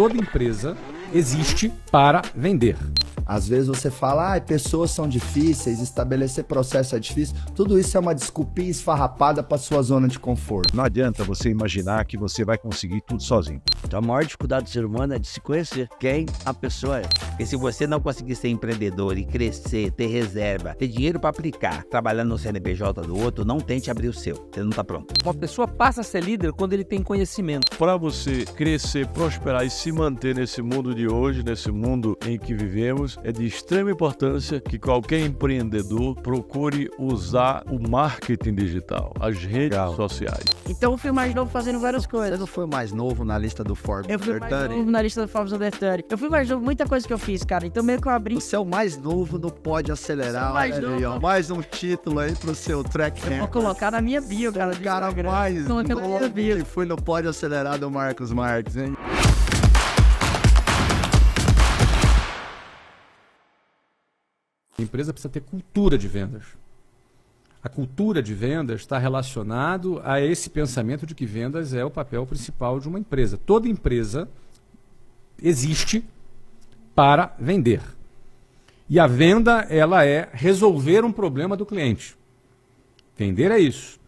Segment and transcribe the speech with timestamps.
[0.00, 0.78] Toda empresa
[1.12, 2.74] existe para vender.
[3.30, 7.36] Às vezes você fala, ah, pessoas são difíceis, estabelecer processo é difícil.
[7.54, 10.76] Tudo isso é uma desculpinha esfarrapada para sua zona de conforto.
[10.76, 13.62] Não adianta você imaginar que você vai conseguir tudo sozinho.
[13.84, 17.02] Então a maior dificuldade do ser humano é de se conhecer quem a pessoa é.
[17.38, 21.84] E se você não conseguir ser empreendedor e crescer, ter reserva, ter dinheiro para aplicar,
[21.84, 24.34] trabalhando no CNPJ do outro, não tente abrir o seu.
[24.52, 25.14] Você não está pronto.
[25.22, 27.76] Uma pessoa passa a ser líder quando ele tem conhecimento.
[27.78, 32.52] Para você crescer, prosperar e se manter nesse mundo de hoje, nesse mundo em que
[32.52, 39.78] vivemos, é de extrema importância que qualquer empreendedor procure usar o marketing digital, as redes
[39.78, 39.94] Legal.
[39.94, 40.44] sociais.
[40.68, 42.30] Então eu fui mais novo fazendo várias coisas.
[42.30, 45.22] Você não foi mais novo na lista do Forbes Eu fui mais novo na lista
[45.22, 46.04] do Forbes Under 30.
[46.08, 47.66] Eu fui mais novo, muita coisa que eu fiz, cara.
[47.66, 48.34] Então meio que eu abri.
[48.34, 50.52] Você é o mais novo no Pode Acelerar.
[50.52, 50.94] Mais, novo.
[50.94, 51.20] Aí, ó.
[51.20, 54.72] mais um título aí pro seu track eu Vou colocar na minha bio, cara.
[54.72, 58.96] O cara mais novo que foi no Pode Acelerar do Marcos Marques, hein?
[64.80, 66.42] A empresa precisa ter cultura de vendas.
[67.62, 72.24] A cultura de vendas está relacionado a esse pensamento de que vendas é o papel
[72.24, 73.36] principal de uma empresa.
[73.36, 74.26] Toda empresa
[75.40, 76.02] existe
[76.94, 77.82] para vender.
[78.88, 82.16] E a venda, ela é resolver um problema do cliente.
[83.16, 83.99] Vender é isso.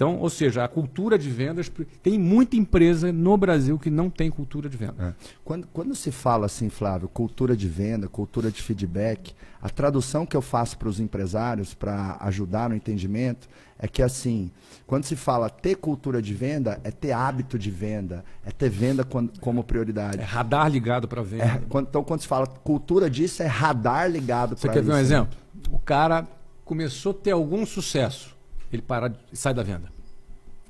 [0.00, 1.70] Então, ou seja, a cultura de vendas.
[2.02, 4.94] Tem muita empresa no Brasil que não tem cultura de venda.
[4.98, 5.12] É.
[5.44, 10.34] Quando, quando se fala assim, Flávio, cultura de venda, cultura de feedback, a tradução que
[10.34, 13.46] eu faço para os empresários para ajudar no entendimento
[13.78, 14.50] é que assim,
[14.86, 19.04] quando se fala ter cultura de venda, é ter hábito de venda, é ter venda
[19.04, 20.18] como prioridade.
[20.18, 21.44] É radar ligado para venda.
[21.44, 24.92] É, quando, então, quando se fala cultura disso, é radar ligado para Você quer ver
[24.94, 25.38] um exemplo?
[25.70, 26.26] O cara
[26.64, 28.39] começou a ter algum sucesso
[28.72, 29.90] ele para e sai da venda.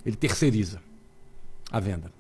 [0.05, 0.81] Ele terceiriza
[1.71, 2.11] a venda.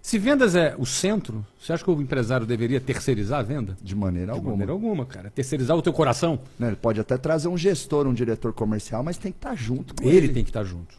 [0.00, 3.76] Se vendas é o centro, você acha que o empresário deveria terceirizar a venda?
[3.82, 4.52] De maneira alguma.
[4.52, 5.30] De maneira alguma, cara.
[5.30, 6.40] Terceirizar o teu coração.
[6.58, 9.54] Não, ele pode até trazer um gestor, um diretor comercial, mas tem que estar tá
[9.54, 10.16] junto com ele.
[10.16, 10.96] Ele tem que estar tá junto.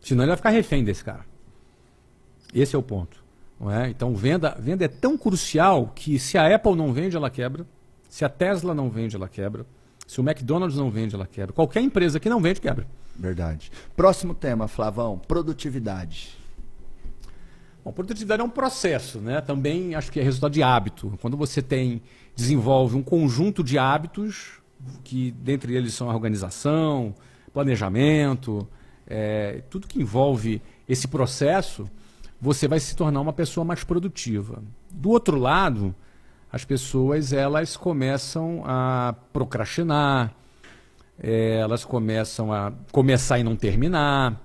[0.00, 1.26] Senão ele vai ficar refém desse cara.
[2.54, 3.24] Esse é o ponto.
[3.58, 3.88] Não é?
[3.88, 7.66] Então, venda, venda é tão crucial que se a Apple não vende, ela quebra.
[8.08, 9.66] Se a Tesla não vende, ela quebra.
[10.06, 11.52] Se o McDonald's não vende, ela quebra.
[11.52, 12.86] Qualquer empresa que não vende, quebra.
[13.16, 13.70] Verdade.
[13.96, 16.36] Próximo tema, Flavão, produtividade.
[17.84, 19.40] Bom, produtividade é um processo, né?
[19.40, 21.18] Também acho que é resultado de hábito.
[21.20, 22.02] Quando você tem
[22.34, 24.60] desenvolve um conjunto de hábitos
[25.02, 27.14] que dentre eles são a organização,
[27.52, 28.66] planejamento,
[29.06, 31.88] é, tudo que envolve esse processo,
[32.40, 34.62] você vai se tornar uma pessoa mais produtiva.
[34.90, 35.94] Do outro lado,
[36.54, 40.32] as pessoas elas começam a procrastinar,
[41.20, 44.40] é, elas começam a começar e não terminar,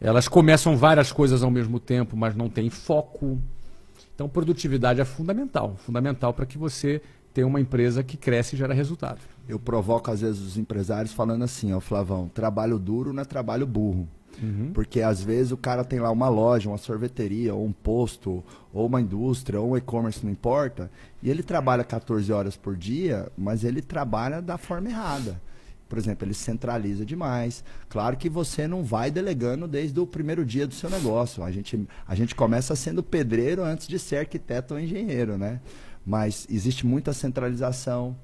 [0.00, 3.38] elas começam várias coisas ao mesmo tempo, mas não tem foco.
[4.14, 7.02] Então, produtividade é fundamental, fundamental para que você
[7.34, 9.18] tenha uma empresa que cresce e gera resultado.
[9.46, 13.66] Eu provoco às vezes os empresários falando assim, ó, Flavão, trabalho duro não é trabalho
[13.66, 14.08] burro.
[14.42, 14.70] Uhum.
[14.72, 18.86] Porque às vezes o cara tem lá uma loja, uma sorveteria, ou um posto, ou
[18.86, 20.90] uma indústria, ou um e-commerce, não importa,
[21.22, 25.40] e ele trabalha 14 horas por dia, mas ele trabalha da forma errada.
[25.88, 27.64] Por exemplo, ele centraliza demais.
[27.88, 31.42] Claro que você não vai delegando desde o primeiro dia do seu negócio.
[31.42, 35.60] A gente, a gente começa sendo pedreiro antes de ser arquiteto ou engenheiro, né?
[36.04, 38.14] Mas existe muita centralização,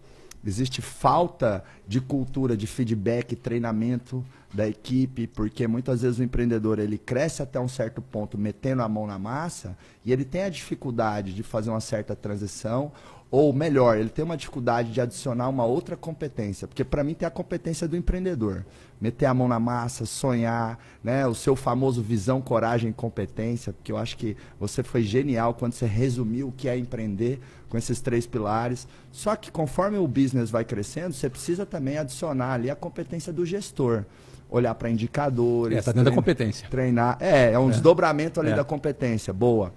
[0.45, 6.97] existe falta de cultura, de feedback, treinamento da equipe, porque muitas vezes o empreendedor ele
[6.97, 11.35] cresce até um certo ponto metendo a mão na massa e ele tem a dificuldade
[11.35, 12.93] de fazer uma certa transição
[13.37, 17.27] ou melhor, ele tem uma dificuldade de adicionar uma outra competência, porque para mim tem
[17.27, 18.65] a competência do empreendedor,
[19.01, 23.91] meter a mão na massa, sonhar, né, o seu famoso visão, coragem e competência, porque
[23.91, 28.01] eu acho que você foi genial quando você resumiu o que é empreender com esses
[28.01, 28.87] três pilares.
[29.11, 33.45] Só que conforme o business vai crescendo, você precisa também adicionar ali a competência do
[33.45, 34.05] gestor
[34.49, 35.79] olhar para indicadores.
[35.79, 36.69] É, tá dentro da competência.
[36.71, 37.17] Treinar.
[37.19, 37.73] É, é um é.
[37.73, 38.55] desdobramento ali é.
[38.55, 39.33] da competência.
[39.33, 39.73] Boa.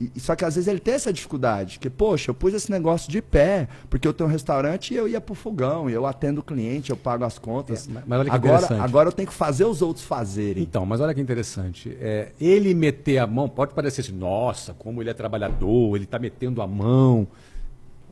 [0.00, 3.10] E, só que às vezes ele tem essa dificuldade, que, poxa, eu pus esse negócio
[3.10, 6.44] de pé, porque eu tenho um restaurante e eu ia pro fogão, eu atendo o
[6.44, 7.88] cliente, eu pago as contas.
[7.88, 8.80] É, mas olha que agora, interessante.
[8.80, 10.62] agora eu tenho que fazer os outros fazerem.
[10.62, 11.96] Então, mas olha que interessante.
[12.00, 16.18] É, ele meter a mão, pode parecer assim, nossa, como ele é trabalhador, ele está
[16.18, 17.28] metendo a mão.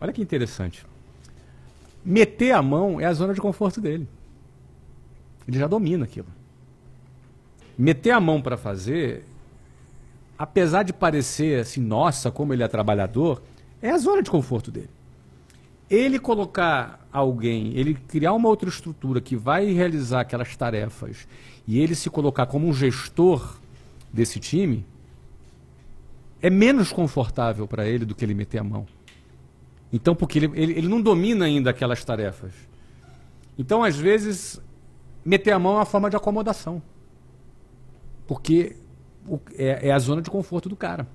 [0.01, 0.87] Olha que interessante.
[2.05, 4.09] Meter a mão é a zona de conforto dele.
[5.47, 6.29] Ele já domina aquilo.
[7.77, 9.25] Meter a mão para fazer,
[10.39, 13.43] apesar de parecer assim, nossa, como ele é trabalhador,
[13.81, 14.91] é a zona de conforto dele.
[15.91, 21.29] Ele colocar alguém, ele criar uma outra estrutura que vai realizar aquelas tarefas
[21.67, 23.59] e ele se colocar como um gestor
[24.13, 24.85] desse time,
[26.41, 28.87] é menos confortável para ele do que ele meter a mão.
[29.93, 32.53] Então, porque ele, ele, ele não domina ainda aquelas tarefas.
[33.59, 34.61] Então, às vezes,
[35.25, 36.83] meter a mão é uma forma de acomodação.
[38.27, 38.77] Porque
[39.29, 41.07] o- é, é a zona de conforto do cara.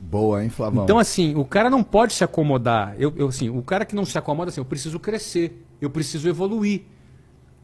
[0.00, 0.84] Boa, hein, Flavão?
[0.84, 2.94] Então, assim, o cara não pode se acomodar.
[2.98, 6.28] Eu, eu, assim, o cara que não se acomoda, assim, eu preciso crescer, eu preciso
[6.28, 6.82] evoluir.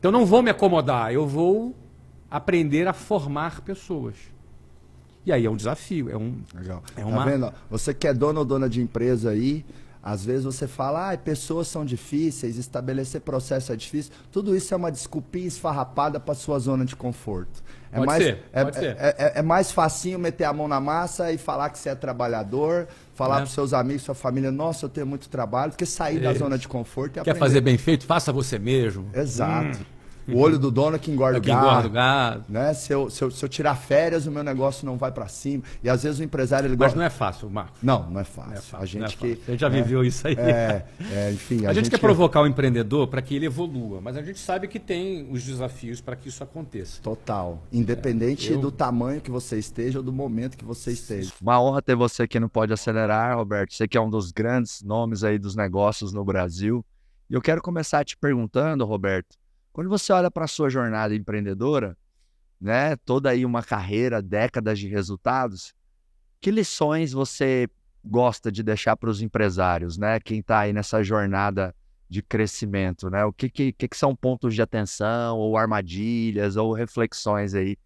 [0.00, 1.74] Então, não vou me acomodar, eu vou
[2.30, 4.16] aprender a formar pessoas.
[5.24, 6.34] E aí é um desafio, é um.
[6.54, 6.82] Legal.
[6.96, 7.52] É Tá uma- vendo?
[7.70, 9.64] Você que é dono ou dona de empresa aí,
[10.06, 14.12] às vezes você fala, ah, pessoas são difíceis, estabelecer processo é difícil.
[14.30, 17.62] Tudo isso é uma desculpinha esfarrapada para sua zona de conforto.
[17.90, 18.96] É Pode mais, ser, é, pode ser.
[18.98, 21.94] é- é- é mais facinho meter a mão na massa e falar que você é
[21.94, 23.38] trabalhador, falar É.
[23.38, 26.40] para seus amigos, sua família, nossa, eu tenho muito trabalho, do que sair da Isso.
[26.40, 27.38] zona de conforto e Quer aprender.
[27.38, 28.04] fazer bem feito?
[28.04, 29.06] Faça você mesmo.
[29.14, 29.78] Exato.
[30.28, 31.66] O olho do dono é que engorda É o que gado.
[31.66, 32.44] engorda o gado.
[32.48, 32.72] Né?
[32.74, 35.62] Se, eu, se, eu, se eu tirar férias, o meu negócio não vai para cima.
[35.82, 36.98] E às vezes o empresário ele Mas gosta.
[36.98, 37.78] não é fácil, Marcos.
[37.82, 38.50] Não, não é fácil.
[38.50, 39.28] Não é fácil, a gente é que.
[39.36, 39.42] fácil.
[39.46, 39.82] A gente já né?
[39.82, 40.34] viveu isso aí.
[40.38, 41.66] É, é, enfim.
[41.66, 44.66] A, gente, quer que- provocar o empreendedor para que ele evolua, mas a gente sabe
[44.68, 47.00] que tem os desafios para que isso aconteça.
[47.02, 47.62] Total.
[47.72, 51.32] Independente É, eu- do tamanho que você esteja ou do momento que você esteja.
[51.40, 53.72] Uma honra ter você aqui no Pode Acelerar, Roberto.
[53.74, 56.84] Você que é um dos grandes nomes aí dos negócios no Brasil.
[57.28, 59.34] E eu quero começar te perguntando, Roberto,
[59.74, 61.98] quando você olha para a sua jornada empreendedora,
[62.60, 65.74] né, toda aí uma carreira, décadas de resultados,
[66.40, 67.68] que lições você
[68.04, 70.20] gosta de deixar para os empresários, né?
[70.20, 71.74] Quem está aí nessa jornada
[72.08, 73.24] de crescimento, né?
[73.24, 77.76] O que, que, que são pontos de atenção, ou armadilhas, ou reflexões aí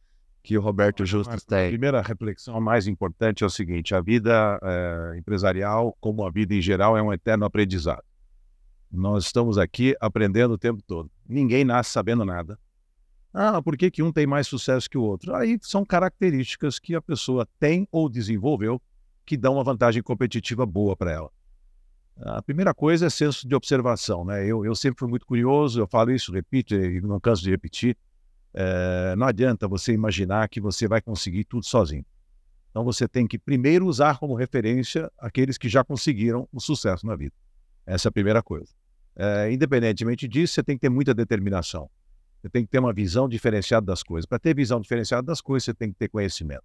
[0.42, 1.70] que o Roberto Justus A tem?
[1.70, 6.60] primeira reflexão mais importante é o seguinte: a vida eh, empresarial, como a vida em
[6.60, 8.07] geral, é um eterno aprendizado.
[8.90, 11.10] Nós estamos aqui aprendendo o tempo todo.
[11.28, 12.58] Ninguém nasce sabendo nada.
[13.32, 15.34] Ah, por que, que um tem mais sucesso que o outro?
[15.34, 18.80] Aí são características que a pessoa tem ou desenvolveu
[19.26, 21.30] que dão uma vantagem competitiva boa para ela.
[22.20, 24.24] A primeira coisa é senso de observação.
[24.24, 24.46] Né?
[24.46, 27.96] Eu, eu sempre fui muito curioso, eu falo isso, repito e não canso de repetir.
[28.54, 32.04] Eh, não adianta você imaginar que você vai conseguir tudo sozinho.
[32.70, 37.14] Então você tem que primeiro usar como referência aqueles que já conseguiram o sucesso na
[37.14, 37.34] vida.
[37.88, 38.70] Essa é a primeira coisa.
[39.16, 41.90] Eh, independentemente disso, você tem que ter muita determinação.
[42.40, 44.26] Você tem que ter uma visão diferenciada das coisas.
[44.26, 46.62] Para ter visão diferenciada das coisas, você tem que ter conhecimento.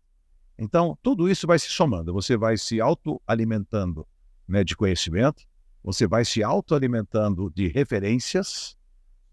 [0.59, 2.11] Então, tudo isso vai se somando.
[2.13, 4.05] Você vai se autoalimentando
[4.47, 5.43] né, de conhecimento,
[5.81, 8.77] você vai se autoalimentando de referências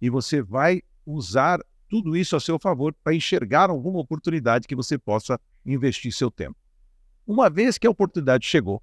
[0.00, 1.58] e você vai usar
[1.88, 6.56] tudo isso a seu favor para enxergar alguma oportunidade que você possa investir seu tempo.
[7.26, 8.80] Uma vez que a oportunidade chegou,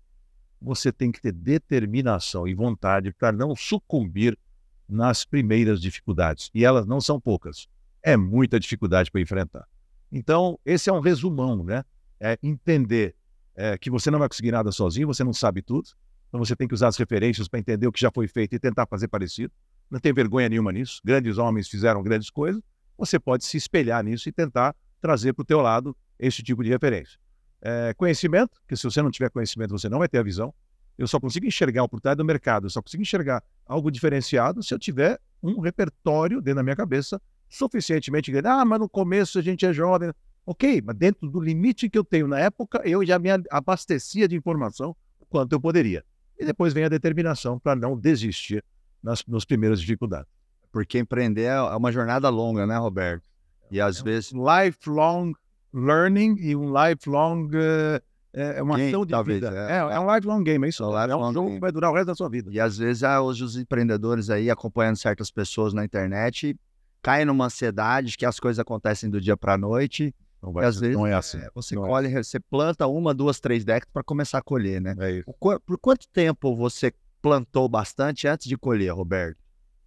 [0.62, 4.38] você tem que ter determinação e vontade para não sucumbir
[4.88, 6.50] nas primeiras dificuldades.
[6.54, 7.68] E elas não são poucas.
[8.02, 9.68] É muita dificuldade para enfrentar.
[10.12, 11.84] Então, esse é um resumão, né?
[12.20, 13.16] É entender
[13.56, 15.90] é, que você não vai conseguir nada sozinho, você não sabe tudo.
[16.30, 18.60] Então, você tem que usar as referências para entender o que já foi feito e
[18.60, 19.52] tentar fazer parecido.
[19.90, 21.02] Não tem vergonha nenhuma nisso.
[21.04, 22.62] Grandes homens fizeram grandes coisas.
[22.98, 26.70] Você pode se espelhar nisso e tentar trazer para o teu lado esse tipo de
[26.70, 27.20] referência.
[27.62, 30.54] É, conhecimento, porque se você não tiver conhecimento, você não vai ter a visão.
[30.98, 34.74] Eu só consigo enxergar a oportunidade do mercado, eu só consigo enxergar algo diferenciado se
[34.74, 38.48] eu tiver um repertório dentro da minha cabeça suficientemente grande.
[38.48, 40.12] Ah, mas no começo a gente é jovem.
[40.46, 44.36] Ok, mas dentro do limite que eu tenho na época, eu já me abastecia de
[44.36, 46.04] informação o quanto eu poderia.
[46.40, 48.64] E depois vem a determinação para não desistir
[49.04, 50.32] nas, nas primeiras dificuldades.
[50.72, 53.24] Porque empreender é uma jornada longa, né, Roberto?
[53.70, 54.32] E às É um vezes.
[54.32, 55.34] lifelong
[55.78, 58.02] learning e um lifelong eh,
[58.34, 59.54] é, é uma Game, ação de talvez, vida.
[59.56, 59.72] é.
[59.74, 60.84] É, é um lifelong game, é isso.
[60.84, 61.58] É um É um lifelong jogo game.
[61.58, 62.50] que vai durar o resto da sua vida.
[62.52, 66.56] E às vezes ah, hoje os empreendedores aí acompanhando certas pessoas na internet
[67.02, 70.14] caem numa ansiedade que as coisas acontecem do dia para a noite.
[70.42, 71.38] Não, vai vezes não é assim.
[71.40, 71.88] é, você Não é.
[71.88, 74.96] colhe, você planta uma, duas, três décadas para começar a colher, né?
[75.40, 79.38] Qua- Por quanto tempo você plantou bastante antes de colher, Roberto?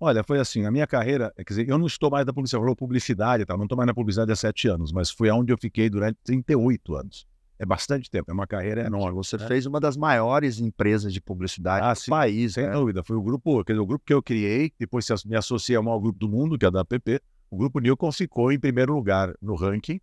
[0.02, 2.74] Olha, foi assim, a minha carreira, quer dizer, eu não estou mais na publicidade, falou
[2.74, 5.58] publicidade e tal, não estou mais na publicidade há sete anos, mas foi onde eu
[5.58, 7.26] fiquei durante 38 anos.
[7.58, 9.16] É bastante tempo, é uma carreira enorme.
[9.16, 9.46] Você né?
[9.46, 12.72] fez uma das maiores empresas de publicidade Ah, do sim, país, Sem né?
[12.72, 15.82] dúvida, foi o grupo, quer dizer, o grupo que eu criei, depois me associei ao
[15.82, 19.34] maior grupo do mundo, que é da APP, o grupo Nilcon ficou em primeiro lugar
[19.42, 20.00] no ranking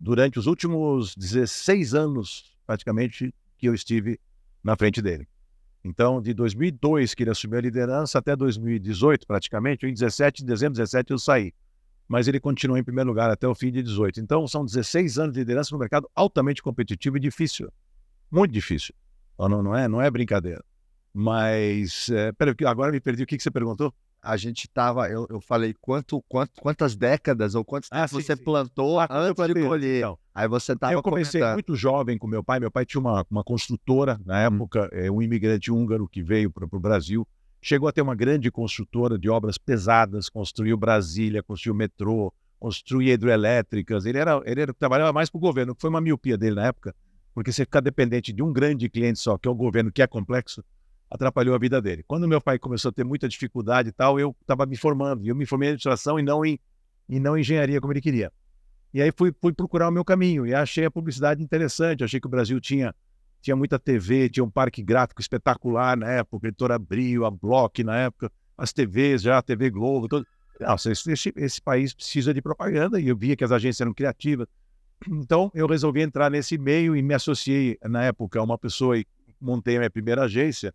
[0.00, 4.18] durante os últimos 16 anos, praticamente, que eu estive
[4.62, 5.28] na frente dele.
[5.84, 10.72] Então, de 2002, que ele assumiu a liderança, até 2018, praticamente, em 17, em dezembro
[10.72, 11.52] de 17 eu saí.
[12.08, 14.18] Mas ele continuou em primeiro lugar até o fim de 18.
[14.18, 17.70] Então, são 16 anos de liderança no mercado altamente competitivo e difícil.
[18.30, 18.94] Muito difícil.
[19.38, 20.64] Não, não é, não é brincadeira.
[21.12, 23.22] Mas, é, peraí, agora me perdi.
[23.22, 23.92] O que, que você perguntou?
[24.24, 28.34] A gente tava, eu, eu falei quanto, quanto, quantas décadas ou quantos Ah, sim, você
[28.34, 28.42] sim.
[28.42, 29.98] plantou Ah, antes de colher.
[29.98, 30.18] então.
[30.34, 31.54] Aí você tava eu comecei comentando.
[31.54, 32.58] muito jovem com meu pai.
[32.58, 36.66] Meu pai tinha uma, uma construtora na época, é, um imigrante húngaro que veio para
[36.70, 37.26] o Brasil.
[37.62, 44.04] Chegou a ter uma grande construtora de obras pesadas, construiu Brasília, construiu metrô, construiu hidroelétricas.
[44.06, 46.66] Ele era, ele era, trabalhava mais para o governo, que foi uma miopia dele na
[46.66, 46.94] época,
[47.34, 50.06] porque você ficar dependente de um grande cliente só, que é o governo, que é
[50.06, 50.62] complexo,
[51.14, 52.02] atrapalhou a vida dele.
[52.08, 55.24] Quando meu pai começou a ter muita dificuldade e tal, eu estava me formando.
[55.24, 56.58] E eu me formei em administração e não em,
[57.08, 58.32] e não em engenharia como ele queria.
[58.92, 62.02] E aí fui, fui procurar o meu caminho e achei a publicidade interessante.
[62.02, 62.92] Achei que o Brasil tinha,
[63.40, 67.96] tinha muita TV, tinha um parque gráfico espetacular na época, Editora Abril, a Block na
[67.96, 70.26] época, as TVs já, a TV Globo, todo.
[70.60, 73.94] Nossa, esse, esse, esse país precisa de propaganda e eu via que as agências eram
[73.94, 74.48] criativas.
[75.08, 79.06] Então eu resolvi entrar nesse meio e me associei na época a uma pessoa e
[79.40, 80.74] montei a minha primeira agência.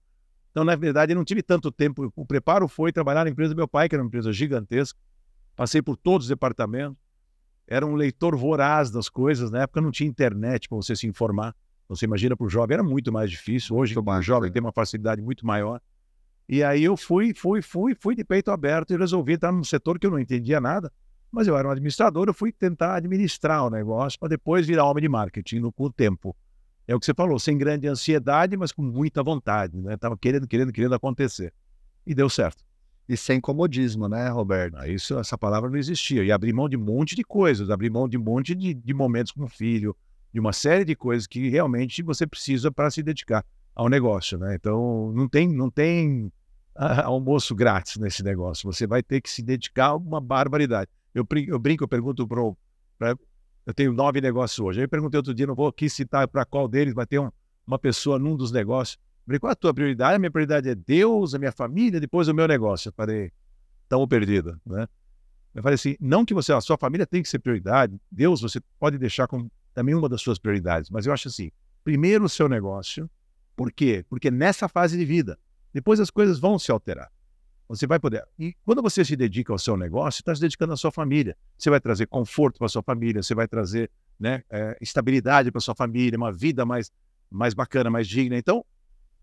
[0.51, 2.12] Então, na verdade, eu não tive tanto tempo.
[2.15, 5.00] O preparo foi trabalhar na empresa do meu pai, que era uma empresa gigantesca.
[5.56, 6.98] Passei por todos os departamentos
[7.70, 9.51] era um leitor voraz das coisas.
[9.51, 11.56] Na época não tinha internet para você se informar.
[11.88, 13.75] Você imagina para o jovem, era muito mais difícil.
[13.75, 15.79] Hoje o jovem tem uma facilidade muito maior.
[16.48, 20.00] E aí eu fui, fui, fui, fui de peito aberto e resolvi estar num setor
[20.00, 20.91] que eu não entendia nada.
[21.32, 25.03] Mas eu era um administrador, eu fui tentar administrar o negócio para depois virar homem
[25.03, 26.36] de marketing no, com o tempo.
[26.89, 29.79] É o que você falou, sem grande ansiedade, mas com muita vontade.
[29.79, 29.96] Né?
[29.96, 31.53] Tava querendo, querendo, querendo acontecer.
[32.03, 32.65] E deu certo.
[33.08, 34.75] E sem comodismo, né, Roberto?
[34.75, 36.24] Ah, Isso, essa palavra não existia.
[36.24, 38.91] E abrir mão de um monte de coisas, abrir mão de um monte de, de
[38.91, 39.96] momentos com o filho,
[40.34, 44.55] de uma série de coisas que realmente você precisa para se dedicar ao negócio, né?
[44.55, 46.31] Então, não tem, não tem
[46.75, 48.65] ah, almoço grátis nesse negócio.
[48.65, 50.89] Você vai ter que se dedicar a uma barbaridade.
[51.13, 52.58] Eu, eu brinco, eu pergunto pro,
[52.98, 53.15] pra,
[53.69, 54.79] eu tenho nove negócios hoje.
[54.79, 57.29] Aí eu perguntei outro dia, não vou aqui citar para qual deles vai ter um-
[57.67, 58.97] uma pessoa num dos negócios.
[58.97, 60.15] Eu falei, qual a tua prioridade?
[60.15, 62.89] A minha prioridade é Deus, a minha família, depois o meu negócio.
[62.89, 63.31] Eu falei,
[63.83, 64.88] estamos perdidos, né?
[65.53, 68.59] Eu falei assim, não que você, a sua família tem que ser prioridade, Deus você
[68.79, 71.51] pode deixar como também uma das suas prioridades, mas eu acho assim,
[71.83, 73.07] primeiro o seu negócio,
[73.55, 74.03] por quê?
[74.09, 75.38] Porque nessa fase de vida,
[75.71, 77.11] depois as coisas vão se alterar.
[77.69, 78.27] Você vai poder.
[78.38, 81.38] E quando você se dedica ao seu negócio, está se dedicando à sua família.
[81.55, 85.75] Você vai trazer conforto para sua família, você vai trazer né, eh, estabilidade para sua
[85.75, 86.91] família, uma vida mais,
[87.29, 88.35] mais bacana, mais digna.
[88.35, 88.65] Então,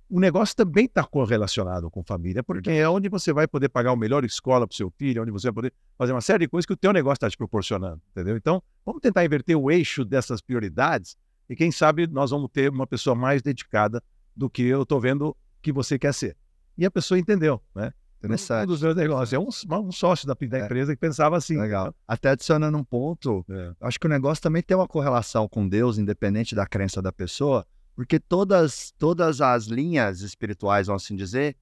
[0.08, 3.96] o negócio também está correlacionado com família, porque é onde você vai poder pagar a
[3.96, 6.64] melhor escola para o seu filho, onde você vai poder fazer uma série de coisas
[6.64, 8.36] que o teu negócio está te proporcionando, entendeu?
[8.36, 11.16] Então, vamos tentar inverter o eixo dessas prioridades
[11.48, 14.00] e quem sabe nós vamos ter uma pessoa mais dedicada
[14.36, 16.36] do que eu estou vendo que você quer ser.
[16.78, 17.92] E a pessoa entendeu, né?
[18.32, 18.66] Um Interessante.
[18.68, 19.32] dos meus negócios.
[19.32, 20.64] É um, um sócio da, da É.
[20.64, 21.56] empresa que pensava assim.
[21.58, 21.94] Legal.
[22.06, 23.72] Até adicionando um ponto, É.
[23.80, 27.66] acho que o negócio também tem uma correlação com Deus, independente da crença da pessoa,
[27.94, 31.56] porque todas, todas as linhas espirituais, vamos assim dizer,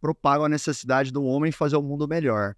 [0.00, 2.54] propagam a necessidade do homem fazer o mundo melhor.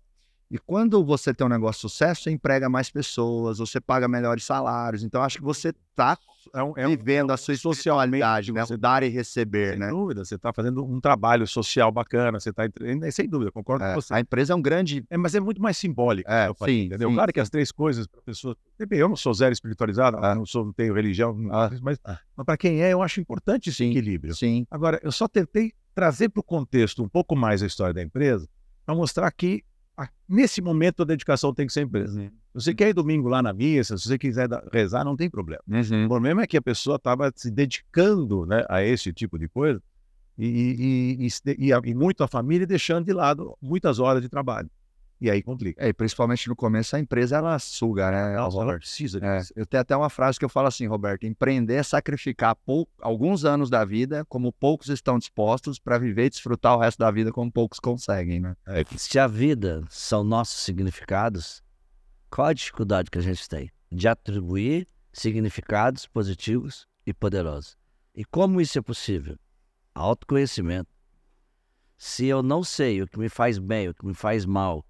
[0.50, 4.44] E quando você tem um negócio de sucesso, você emprega mais pessoas, você paga melhores
[4.44, 5.02] salários.
[5.02, 6.16] Então, acho que você está
[6.54, 8.64] É um, é um- vivendo a sua espiritualidade, né?
[8.64, 9.88] você- dar e receber, sem né?
[9.90, 12.62] dúvida, você está fazendo um trabalho social bacana, você está
[13.10, 14.14] sem dúvida, concordo É, com você.
[14.14, 15.04] a empresa é um grande.
[15.10, 16.30] É, mas é muito mais simbólico.
[16.30, 17.08] É, falei, sim, entendeu?
[17.08, 17.42] sim, claro que sim.
[17.42, 18.56] as três coisas para pessoas.
[18.90, 20.34] Eu não sou zero espiritualizado, Ah.
[20.34, 21.70] não, sou, não tenho religião, não- Ah.
[21.82, 22.18] mas, Ah.
[22.36, 24.34] mas para quem é, eu acho importante esse equilíbrio.
[24.34, 28.02] Sim, Agora, eu só tentei trazer para o contexto um pouco mais a história da
[28.02, 28.48] empresa,
[28.86, 29.64] para mostrar que
[30.28, 32.20] nesse momento a dedicação tem que ser empresa.
[32.20, 35.62] Se você quer ir domingo lá na missa, se você quiser rezar, não tem problema.
[35.68, 36.04] Uhum.
[36.04, 39.82] O problema é que a pessoa estava se dedicando né, a esse tipo de coisa
[40.36, 44.70] e, e, e, e e muito a família deixando de lado muitas horas de trabalho.
[45.20, 45.82] E aí complica.
[45.84, 48.34] É, e principalmente no começo, a empresa ela suga, né?
[48.34, 48.78] Ela Robert?
[48.78, 49.52] precisa É, disso.
[49.56, 53.44] eu tenho até uma frase que eu falo assim, Roberto: empreender é sacrificar pou- alguns
[53.44, 57.32] anos da vida, como poucos estão dispostos, para viver e desfrutar o resto da vida
[57.32, 58.54] como poucos conseguem, né?
[58.96, 61.62] Se a vida são nossos significados,
[62.30, 67.76] qual a dificuldade que a gente tem de atribuir significados positivos e poderosos?
[68.14, 69.36] E como isso é possível?
[69.94, 70.88] Autoconhecimento.
[71.96, 74.84] Se eu não sei o que me faz bem, o que me faz mal,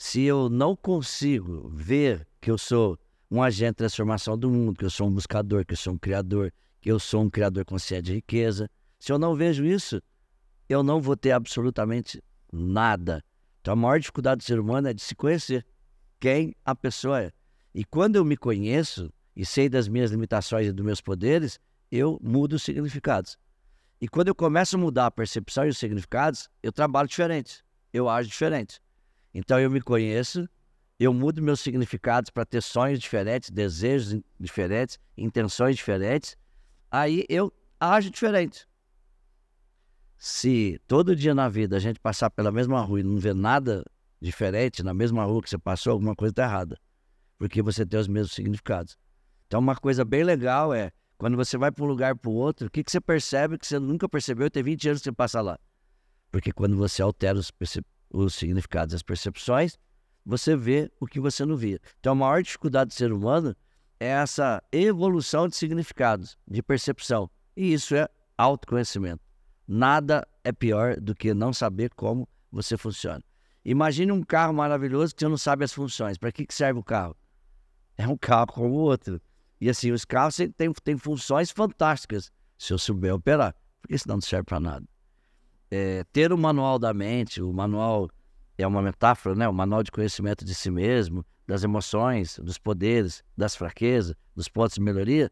[0.00, 2.98] se eu não consigo ver que eu sou
[3.30, 5.98] um agente de transformação do mundo, que eu sou um buscador, que eu sou um
[5.98, 8.66] criador, que eu sou um criador consciente de riqueza,
[8.98, 10.00] se eu não vejo isso,
[10.70, 12.18] eu não vou ter absolutamente
[12.50, 13.22] nada.
[13.60, 15.66] Então a maior dificuldade do ser humano é de se conhecer
[16.18, 17.32] quem a pessoa é.
[17.74, 21.60] E quando eu me conheço e sei das minhas limitações e dos meus poderes,
[21.92, 23.36] eu mudo os significados.
[24.00, 28.08] E quando eu começo a mudar a percepção e os significados, eu trabalho diferente, eu
[28.08, 28.80] ajo diferente.
[29.34, 30.48] Então eu me conheço,
[30.98, 36.36] eu mudo meus significados para ter sonhos diferentes, desejos diferentes, intenções diferentes,
[36.90, 38.68] aí eu ajo diferente.
[40.18, 43.82] Se todo dia na vida a gente passar pela mesma rua e não ver nada
[44.20, 46.78] diferente, na mesma rua que você passou, alguma coisa está errada.
[47.38, 48.98] Porque você tem os mesmos significados.
[49.46, 52.66] Então, uma coisa bem legal é, quando você vai para um lugar para o outro,
[52.66, 55.40] o que, que você percebe que você nunca percebeu tem 20 anos que você passa
[55.40, 55.58] lá?
[56.30, 57.50] Porque quando você altera os,
[58.10, 59.78] os significados, as percepções,
[60.24, 61.80] você vê o que você não via.
[61.98, 63.56] Então, a maior dificuldade do ser humano
[63.98, 67.30] é essa evolução de significados, de percepção.
[67.56, 69.22] E isso é autoconhecimento.
[69.66, 73.22] Nada é pior do que não saber como você funciona.
[73.64, 76.18] Imagine um carro maravilhoso que você não sabe as funções.
[76.18, 77.16] Para que, que serve o carro?
[77.96, 79.20] É um carro como o outro.
[79.60, 84.22] E assim, os carros têm, têm funções fantásticas se eu souber operar, porque senão não
[84.22, 84.86] serve para nada.
[85.70, 88.10] É, ter o manual da mente, o manual
[88.58, 89.48] é uma metáfora, né?
[89.48, 94.74] O manual de conhecimento de si mesmo, das emoções, dos poderes, das fraquezas, dos pontos
[94.74, 95.30] de melhoria.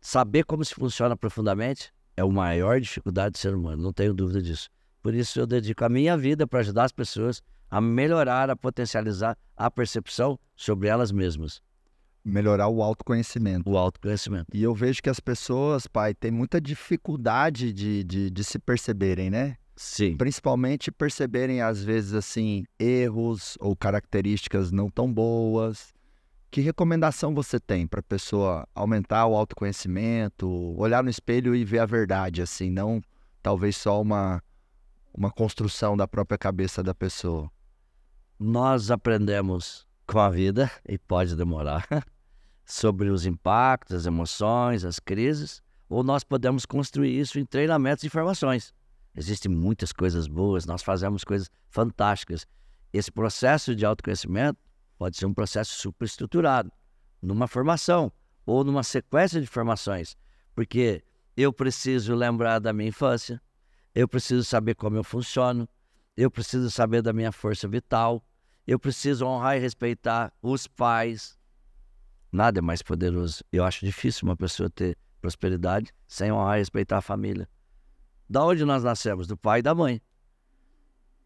[0.00, 4.42] Saber como se funciona profundamente é a maior dificuldade do ser humano, não tenho dúvida
[4.42, 4.68] disso.
[5.00, 9.36] Por isso eu dedico a minha vida para ajudar as pessoas a melhorar, a potencializar
[9.56, 11.62] a percepção sobre elas mesmas,
[12.24, 13.68] Melhorar o autoconhecimento.
[13.68, 14.46] o autoconhecimento.
[14.54, 19.28] E eu vejo que as pessoas, pai, têm muita dificuldade de, de, de se perceberem,
[19.28, 19.56] né?
[19.74, 20.16] Sim.
[20.16, 25.92] Principalmente perceberem, às vezes, assim, erros ou características não tão boas.
[26.50, 30.48] Que recomendação você tem para a pessoa aumentar o autoconhecimento,
[30.78, 33.02] olhar no espelho e ver a verdade, assim, não
[33.42, 34.42] talvez só uma,
[35.12, 37.50] uma construção da própria cabeça da pessoa?
[38.38, 41.86] Nós aprendemos com a vida, e pode demorar,
[42.72, 48.08] sobre os impactos, as emoções, as crises, ou nós podemos construir isso em treinamentos e
[48.08, 48.72] formações.
[49.14, 52.46] Existem muitas coisas boas, nós fazemos coisas fantásticas.
[52.90, 54.58] Esse processo de autoconhecimento
[54.96, 56.72] pode ser um processo superestruturado,
[57.20, 58.10] numa formação
[58.46, 60.16] ou numa sequência de formações,
[60.54, 61.04] porque
[61.36, 63.38] eu preciso lembrar da minha infância,
[63.94, 65.68] eu preciso saber como eu funciono,
[66.16, 68.24] eu preciso saber da minha força vital,
[68.66, 71.38] eu preciso honrar e respeitar os pais.
[72.32, 73.44] Nada é mais poderoso.
[73.52, 77.46] Eu acho difícil uma pessoa ter prosperidade sem honrar e respeitar a família.
[78.28, 79.26] Da onde nós nascemos?
[79.26, 80.00] Do pai e da mãe.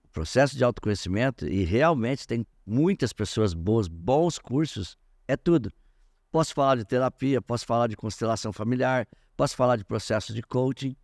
[0.05, 5.73] O processo de autoconhecimento, e realmente tem muitas pessoas boas, bons cursos, é tudo.
[6.33, 10.97] Posso falar de terapia, posso falar de constelação familiar, posso falar de processo de coaching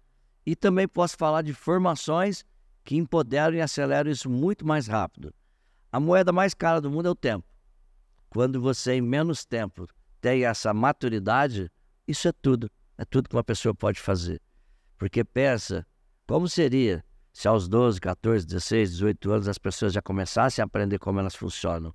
[0.45, 2.45] e também posso falar de formações
[2.85, 5.33] que empoderam e aceleram isso muito mais rápido.
[5.93, 7.52] A moeda mais cara do mundo é o tempo.
[8.33, 9.87] Quando você, em menos tempo,
[10.19, 11.71] tem essa maturidade,
[12.09, 12.71] isso é tudo.
[12.97, 14.41] É tudo que uma pessoa pode fazer.
[14.97, 15.87] Porque pensa,
[16.27, 20.99] como seria se aos 12, 14, 16, 18 anos as pessoas já começassem a aprender
[20.99, 21.95] como elas funcionam?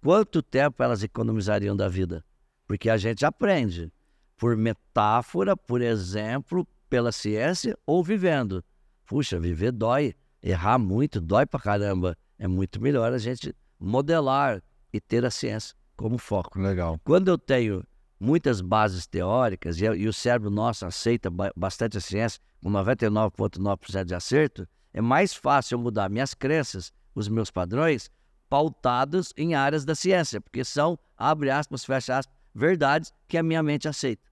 [0.00, 2.24] Quanto tempo elas economizariam da vida?
[2.64, 3.92] Porque a gente aprende
[4.36, 8.64] por metáfora, por exemplo, pela ciência ou vivendo.
[9.04, 10.14] Puxa, viver dói.
[10.40, 12.16] Errar muito dói pra caramba.
[12.38, 16.58] É muito melhor a gente modelar e ter a ciência como foco.
[16.58, 16.98] Legal.
[17.04, 17.84] Quando eu tenho
[18.18, 24.04] muitas bases teóricas e, e o cérebro nosso aceita ba- bastante a ciência, com 99,9%
[24.04, 28.10] de acerto, é mais fácil eu mudar minhas crenças, os meus padrões,
[28.48, 33.62] pautados em áreas da ciência, porque são, abre aspas, fecha aspas, verdades que a minha
[33.62, 34.28] mente aceita.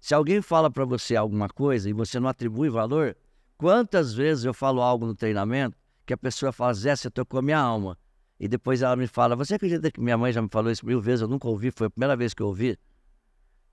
[0.00, 3.16] Se alguém fala para você alguma coisa e você não atribui valor,
[3.56, 7.58] quantas vezes eu falo algo no treinamento que a pessoa fala, Zé, você tocou minha
[7.58, 7.98] alma.
[8.38, 11.00] E depois ela me fala, você acredita que minha mãe já me falou isso mil
[11.00, 12.76] vezes, eu nunca ouvi, foi a primeira vez que eu ouvi?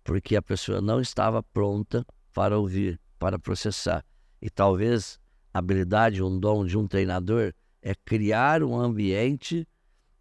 [0.04, 4.06] Porque a pessoa não estava pronta para ouvir, para processar.
[4.42, 5.20] E talvez
[5.54, 9.68] a habilidade, um dom de um treinador é criar um ambiente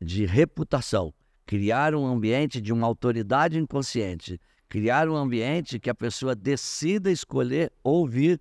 [0.00, 1.12] de reputação,
[1.44, 7.72] criar um ambiente de uma autoridade inconsciente, criar um ambiente que a pessoa decida escolher
[7.82, 8.40] ouvir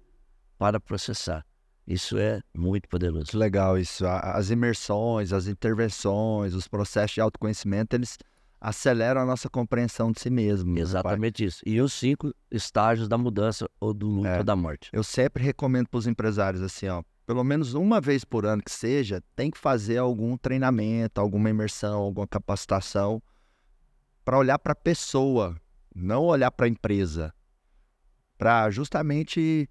[0.57, 1.45] para processar.
[1.89, 3.35] Isso é muito poderoso.
[3.35, 4.05] Legal isso.
[4.05, 8.15] As imersões, as intervenções, os processos de autoconhecimento, eles
[8.61, 10.71] aceleram a nossa compreensão de si mesmo.
[10.75, 10.81] né?
[10.81, 11.61] Exatamente isso.
[11.65, 14.37] E os cinco estágios da mudança ou do luto É.
[14.37, 14.89] ou da morte.
[14.93, 18.71] Eu sempre recomendo para os empresários assim, ó, pelo menos uma vez por ano que
[18.71, 23.19] seja, tem que fazer algum treinamento, alguma imersão, alguma capacitação
[24.23, 25.55] para olhar para a pessoa,
[25.95, 27.33] não olhar para a empresa,
[28.37, 29.67] para justamente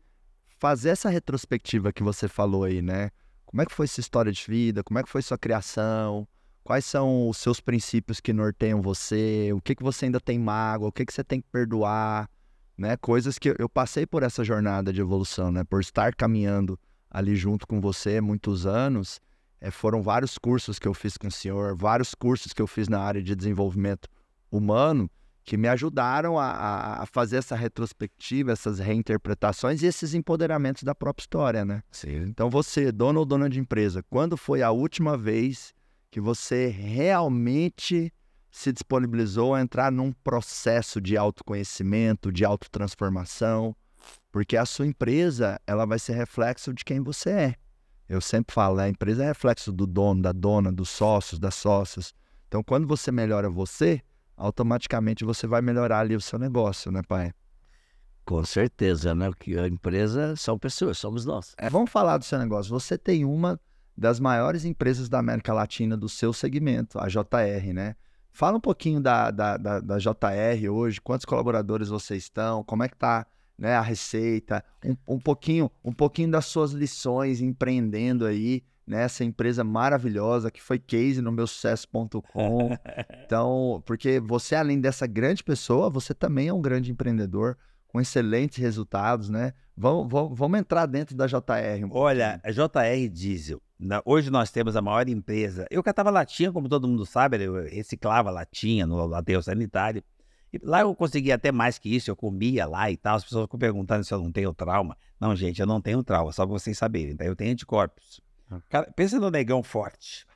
[0.59, 3.11] fazer essa retrospectiva que você falou aí, né?
[3.47, 4.85] Como é que foi sua história de vida?
[4.85, 6.29] Como é que foi sua criação?
[6.63, 9.51] Quais são os seus princípios que norteiam você?
[9.55, 10.89] O que que você ainda tem mágoa?
[10.89, 12.29] O que que você tem que perdoar?
[12.79, 12.97] né?
[12.97, 15.65] Coisas que eu passei por essa jornada de evolução, né?
[15.65, 16.79] Por estar caminhando
[17.11, 19.21] ali junto com você muitos anos,
[19.61, 22.89] eh, foram vários cursos que eu fiz com o senhor, vários cursos que eu fiz
[22.89, 24.09] na área de desenvolvimento
[24.51, 25.11] humano,
[25.49, 31.23] que me ajudaram a, a- fazer essa retrospectiva, essas reinterpretações e esses empoderamentos da própria
[31.23, 31.83] história, né?
[31.91, 32.17] Sim.
[32.25, 35.73] Então você, dono ou dona de empresa, quando foi a última vez
[36.11, 38.13] que você realmente
[38.51, 43.75] se disponibilizou a entrar num processo de autoconhecimento, de autotransformação?
[44.31, 47.55] Porque a sua empresa, ela vai ser reflexo de quem você é.
[48.07, 48.85] Eu sempre falo, né?
[48.85, 52.13] a empresa é reflexo do dono, da dona, dos sócios, das sócias.
[52.49, 54.03] Então, quando você melhora você,
[54.39, 57.33] automaticamente você vai melhorar ali o seu negócio, né, pai?
[58.25, 59.29] Com certeza, né?
[59.29, 61.55] Porque a empresa são pessoas, somos nós.
[61.59, 62.71] É, vamos falar do seu negócio.
[62.71, 63.61] Você tem uma
[63.97, 67.97] das maiores empresas da América Latina do seu segmento, a JR, né?
[68.31, 72.89] Fala um pouquinho da, da, da, da JR hoje, quantos colaboradores vocês estão, como é
[72.89, 73.27] que tá
[73.59, 79.63] né, a receita, um, um pouquinho um pouquinho das suas lições empreendendo aí, nessa empresa
[79.63, 82.71] maravilhosa que foi case no meu sucesso.com.
[83.25, 88.59] Então, porque você, além dessa grande pessoa, você também é um grande empreendedor com excelentes
[88.59, 89.53] resultados, né?
[89.77, 91.85] Vamos, vamos, vamos entrar dentro da JR.
[91.85, 93.61] um Olha, a JR Diesel.
[93.79, 95.67] na- hoje nós temos a maior empresa.
[95.71, 100.03] Eu catava latinha, como todo mundo sabe, eu reciclava latinha no aterro sanitário.
[100.53, 103.17] E lá eu conseguia até mais que isso, eu comia lá e tal.
[103.17, 104.97] As pessoas ficam perguntando se eu não tenho trauma.
[105.21, 107.25] Não, gente, eu não tenho trauma, só pra vocês saberem, tá?
[107.27, 108.21] Eu tenho anticorpos.
[108.69, 110.27] Cara, pensa no negão forte.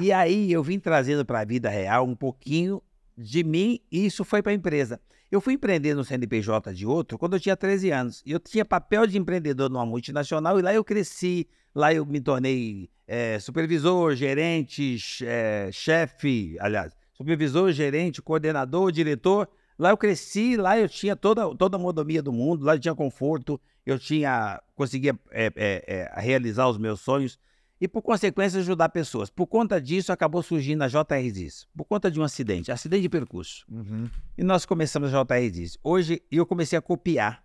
[0.00, 2.82] E aí eu vim trazendo para a vida real um pouquinho
[3.16, 5.00] de mim e isso foi para a empresa.
[5.30, 8.22] Eu fui empreender no CNPJ de outro quando eu tinha 13 anos.
[8.26, 11.48] Eu tinha papel de empreendedor numa multinacional e lá eu cresci.
[11.72, 19.48] Lá eu me tornei eh, supervisor, gerente, eh, chefe, aliás, supervisor, gerente, coordenador, diretor.
[19.78, 22.94] Lá eu cresci, lá eu tinha toda, toda a modomia do mundo, lá eu tinha
[22.94, 27.38] conforto, eu tinha conseguia eh, eh, eh, realizar os meus sonhos
[27.80, 29.30] e, por consequência, ajudar pessoas.
[29.30, 33.08] Por conta disso, acabou surgindo a JR Diz, por conta de um acidente, acidente de
[33.08, 33.64] percurso.
[33.70, 34.08] Uhum.
[34.36, 35.78] E nós começamos a JR Diz.
[35.82, 37.42] Hoje, eu comecei a copiar.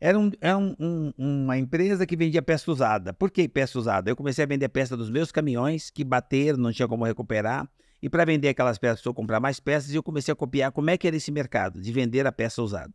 [0.00, 3.12] Era, um- era um- um- uma empresa que vendia peça usada.
[3.14, 4.10] Por que peça usada?
[4.10, 7.68] Eu comecei a vender peça dos meus caminhões que bateram, não tinha como recuperar.
[8.02, 10.90] E para vender aquelas peças, eu comprar mais peças e eu comecei a copiar como
[10.90, 12.92] é que era esse mercado de vender a peça usada.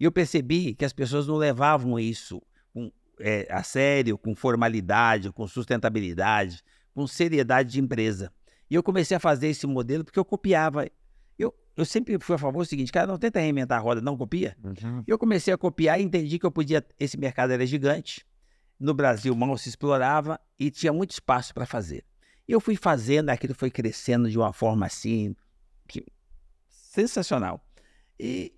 [0.00, 2.40] E eu percebi que as pessoas não levavam isso
[2.72, 6.62] com, é, a sério, com formalidade, com sustentabilidade,
[6.94, 8.32] com seriedade de empresa.
[8.70, 10.86] E eu comecei a fazer esse modelo porque eu copiava.
[11.38, 14.16] Eu, eu sempre fui a favor do seguinte, cara, não tenta reinventar a roda, não
[14.16, 14.56] copia.
[15.06, 16.84] Eu comecei a copiar e entendi que eu podia.
[17.00, 18.26] Esse mercado era gigante.
[18.78, 22.04] No Brasil mal se explorava e tinha muito espaço para fazer.
[22.46, 25.34] E eu fui fazendo, aquilo foi crescendo de uma forma assim.
[25.88, 26.06] que-
[26.68, 27.64] sensacional.
[28.18, 28.52] E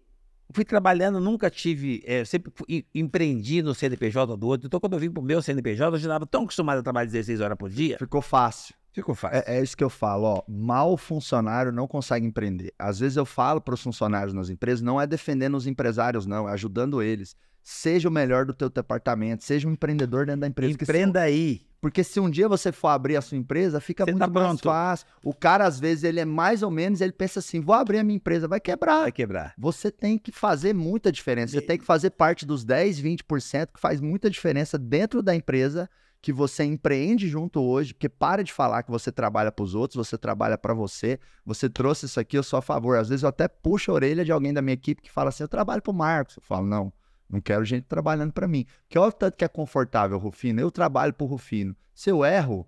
[0.53, 2.03] fui trabalhando, nunca tive.
[2.07, 2.53] eh, sempre
[2.95, 4.67] empreendi no CNPJ do outro.
[4.67, 7.41] Então, quando eu vim pro meu CNPJ, eu já estava tão acostumado a trabalhar 16
[7.41, 7.99] horas por dia.
[7.99, 8.75] Ficou fácil.
[8.93, 9.43] Ficou fácil.
[9.47, 10.43] É, é isso que eu falo, ó.
[10.49, 12.73] Mal funcionário não consegue empreender.
[12.79, 16.49] Às vezes eu falo para os funcionários nas empresas, não é defendendo os empresários, não,
[16.49, 17.37] é ajudando eles.
[17.63, 20.73] Seja o melhor do teu departamento, seja um empreendedor dentro da empresa.
[20.73, 21.70] Empreenda aí.
[21.81, 24.61] Porque se um dia você for abrir a sua empresa, fica Você muito tá mais
[24.61, 25.07] fácil.
[25.25, 28.05] O cara, às vezes, ele é mais ou menos, ele pensa assim, vou abrir a
[28.05, 29.03] minha empresa, vai quebrar.
[29.03, 29.55] Vai quebrar.
[29.57, 31.53] Você tem que fazer muita diferença.
[31.53, 35.89] Você tem que fazer parte dos 10, 20% que faz muita diferença dentro da empresa
[36.23, 40.07] que você empreende junto hoje, porque para de falar que você trabalha para os outros,
[40.07, 41.19] você trabalha para você.
[41.47, 42.99] Você trouxe isso aqui, eu sou a favor.
[42.99, 45.45] Às vezes eu até puxo a orelha de alguém da minha equipe que fala assim:
[45.45, 46.37] "Eu trabalho para o Marcos".
[46.37, 46.93] Eu falo: "Não,
[47.31, 48.67] não quero gente trabalhando para mim".
[48.83, 50.61] Porque olha o tanto que é confortável, Rufino.
[50.61, 51.77] Eu trabalho para o Rufino.
[51.95, 52.67] Se eu erro,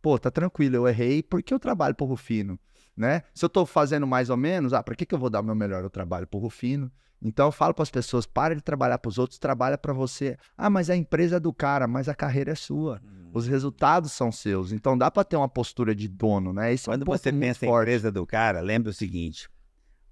[0.00, 2.58] pô, tá tranquilo, eu errei porque eu trabalho pro Rufino,
[2.96, 3.22] né?
[3.32, 5.44] Se eu tô fazendo mais ou menos, ah, pra que que eu vou dar o
[5.44, 5.82] meu melhor?
[5.84, 6.90] Eu trabalho pro Rufino.
[7.24, 10.36] Então eu falo para as pessoas, para de trabalhar pros outros, trabalha para você.
[10.58, 13.00] Ah, mas a empresa é do cara, mas a carreira é sua.
[13.32, 14.72] Os resultados são seus.
[14.72, 16.74] Então dá para ter uma postura de dono, né?
[16.74, 17.82] Isso é um Quando você pensa em forte.
[17.84, 19.48] empresa do cara, lembra o seguinte: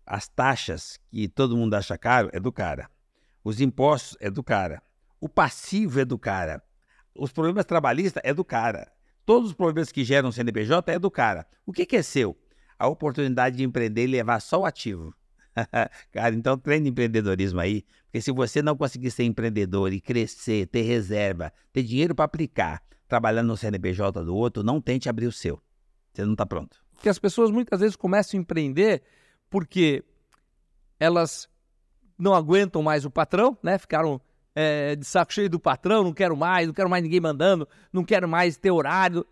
[0.06, 2.88] as taxas que todo mundo acha caro é do cara.
[3.42, 4.82] Os impostos é do cara.
[5.20, 6.62] O passivo é do cara.
[7.14, 8.90] Os problemas trabalhistas é do cara.
[9.24, 11.46] Todos os problemas que geram CNPJ é do cara.
[11.64, 12.36] O que, que é seu?
[12.78, 15.14] A oportunidade de empreender e levar só o ativo.
[16.12, 20.82] cara, então treine empreendedorismo aí, porque se você não conseguir ser empreendedor e crescer, ter
[20.82, 25.60] reserva, ter dinheiro para aplicar, trabalhando no CNPJ do outro, não tente abrir o seu.
[26.12, 26.82] Você não está pronto.
[27.02, 29.02] que as pessoas muitas vezes começam a empreender
[29.48, 30.04] porque
[30.98, 31.48] elas
[32.20, 33.78] não aguentam mais o patrão, né?
[33.78, 34.20] Ficaram
[34.54, 38.04] é, de saco cheio do patrão, não quero mais, não quero mais ninguém mandando, não
[38.04, 39.24] quero mais ter horário.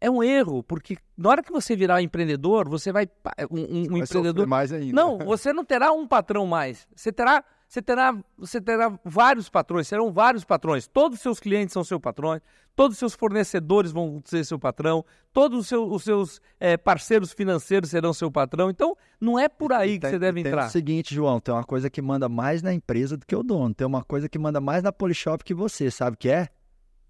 [0.00, 3.08] É um erro, porque na hora que você virar empreendedor, você vai.
[3.50, 4.46] Um, um- Vai empreendedor.
[4.46, 4.94] mais ainda.
[4.94, 6.86] Não, você não terá um patrão mais.
[6.94, 10.86] Você terá você terá, você terá vários patrões, serão vários patrões.
[10.86, 12.40] Todos os seus clientes são seus patrões,
[12.74, 15.04] todos os seus fornecedores vão ser seu patrão,
[15.34, 18.70] todos os seus, os seus é, parceiros financeiros serão seu patrão.
[18.70, 20.66] Então, não é por aí que Tem- você deve entrar.
[20.66, 23.74] o seguinte, João, tem uma coisa que manda mais na empresa do que o dono.
[23.74, 26.48] Tem uma coisa que manda mais na Polishop que você, sabe o que é?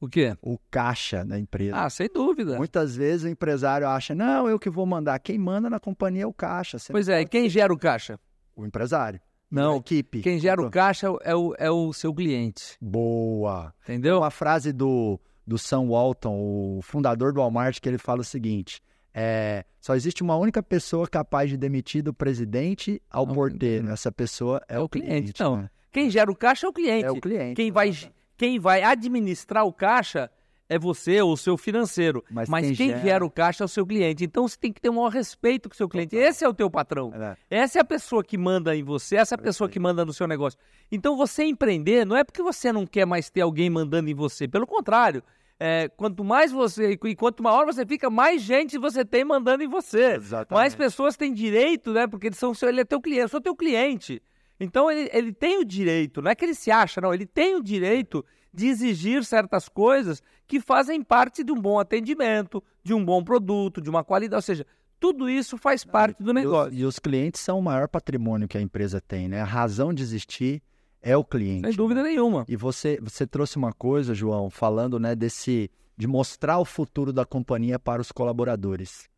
[0.01, 0.37] O quê?
[0.43, 1.77] O caixa da empresa.
[1.77, 2.57] Ah, sem dúvida.
[2.57, 5.19] Muitas vezes o empresário acha, não, eu que vou mandar.
[5.21, 6.79] Quem manda na companhia é o caixa.
[6.79, 8.19] Você Pois é, e quem gera o caixa?
[8.57, 9.21] O empresário.
[9.51, 10.21] Não, equipe.
[10.21, 12.77] Quem gera o caixa é o, é o seu cliente.
[12.81, 13.73] Boa.
[13.83, 14.19] Entendeu?
[14.19, 18.83] Uma frase do, do Sam Walton, o fundador do Walmart, que ele fala o seguinte:
[19.15, 23.89] é, só existe uma única pessoa capaz de demitir do presidente ao Não, porteiro.
[23.91, 25.31] Essa pessoa é, é o o cliente, cliente.
[25.31, 25.57] então.
[25.57, 25.71] né?
[25.91, 27.05] Quem gera o caixa é o cliente.
[27.07, 27.55] É o cliente.
[27.55, 27.91] Quem vai,
[28.37, 30.31] quem vai administrar o caixa
[30.69, 32.23] é você ou o seu financeiro.
[32.31, 33.25] Mas Mas, quem quem, gera- gera...
[33.25, 34.25] o caixa é o seu cliente.
[34.25, 36.15] Então você tem que ter o maior respeito com o seu cliente.
[36.15, 37.13] Esse é o teu patrão.
[37.15, 37.37] É.
[37.63, 40.13] Essa é a pessoa que manda em você, essa é a pessoa que manda no
[40.13, 40.59] seu negócio.
[40.93, 44.47] Então você empreender não é porque você não quer mais ter alguém mandando em você.
[44.47, 45.23] Pelo contrário.
[45.61, 49.69] é, quanto mais você e quanto maior você fica, mais gente você tem mandando em
[49.69, 50.13] você.
[50.15, 50.61] Exatamente.
[50.61, 52.07] Mais pessoas têm direito, né?
[52.07, 54.23] Porque eles são seu, ele é teu cliente, eu sou teu cliente.
[54.61, 57.57] Então ele, ele tem o direito, não é que ele se acha, não, ele tem
[57.57, 63.05] o direito de exigir certas coisas que fazem parte de um bom atendimento, de um
[63.05, 64.67] bom produto, de uma qualidade, ou seja,
[64.99, 66.75] tudo isso faz parte do E os, negócio.
[66.75, 69.41] e os clientes são o maior patrimônio que a empresa tem, né?
[69.41, 70.63] A razão de existir
[71.01, 71.69] é o cliente.
[71.69, 72.45] Sem dúvida nenhuma.
[72.49, 77.25] E você, você trouxe uma coisa, João, falando né, desse de mostrar o futuro da
[77.25, 79.09] companhia para os colaboradores.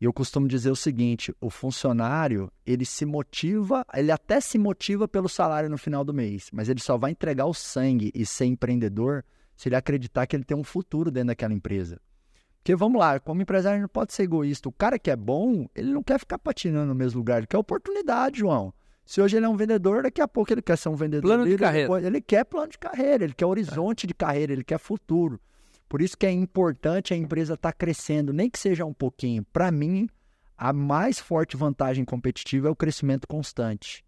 [0.00, 5.08] E eu costumo dizer o seguinte: o funcionário ele se motiva, ele até se motiva
[5.08, 8.44] pelo salário no final do mês, mas ele só vai entregar o sangue e ser
[8.46, 9.24] empreendedor
[9.56, 12.00] se ele acreditar que ele tem um futuro dentro daquela empresa.
[12.58, 14.68] Porque vamos lá, como empresário não pode ser egoísta.
[14.68, 17.58] O cara que é bom, ele não quer ficar patinando no mesmo lugar, ele quer
[17.58, 18.72] oportunidade, João.
[19.06, 21.22] Se hoje ele é um vendedor, daqui a pouco ele quer ser um vendedor.
[21.26, 21.86] Plano de líder, carreira.
[21.88, 25.40] depois- Ele quer plano de carreira, ele quer horizonte de carreira, ele quer futuro.
[25.88, 29.44] Por isso que é importante a empresa estar crescendo, nem que seja um pouquinho.
[29.52, 30.08] Para mim,
[30.56, 34.04] a mais forte vantagem competitiva é o crescimento constante.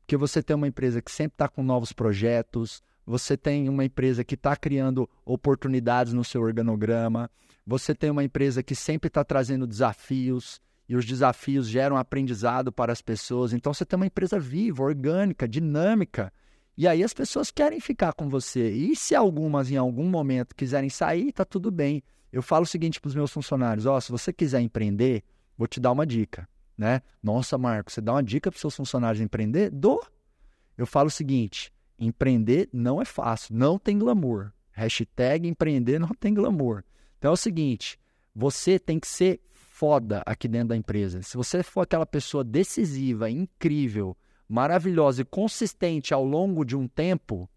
[0.00, 4.24] Porque você tem uma empresa que sempre está com novos projetos, você tem uma empresa
[4.24, 7.30] que está criando oportunidades no seu organograma,
[7.66, 12.92] você tem uma empresa que sempre está trazendo desafios, e os desafios geram aprendizado para
[12.92, 13.52] as pessoas.
[13.52, 16.32] Então você tem uma empresa viva, orgânica, dinâmica.
[16.76, 18.70] E aí as pessoas querem ficar com você.
[18.70, 22.02] E se algumas em algum momento quiserem sair, tá tudo bem.
[22.32, 25.24] Eu falo o seguinte para os meus funcionários: ó, se você quiser empreender,
[25.56, 27.02] vou te dar uma dica, né?
[27.22, 29.70] Nossa, Marco, você dá uma dica para seus funcionários empreender?
[29.70, 30.00] Dou.
[30.78, 34.52] Eu falo o seguinte: empreender não é fácil, não tem glamour.
[34.72, 36.84] Hashtag empreender não tem glamour.
[37.18, 37.98] Então é o seguinte:
[38.34, 41.22] você tem que ser foda aqui dentro da empresa.
[41.22, 44.16] Se você for aquela pessoa decisiva, incrível,
[44.50, 47.48] maravilhosa e consistente ao longo de um tempo,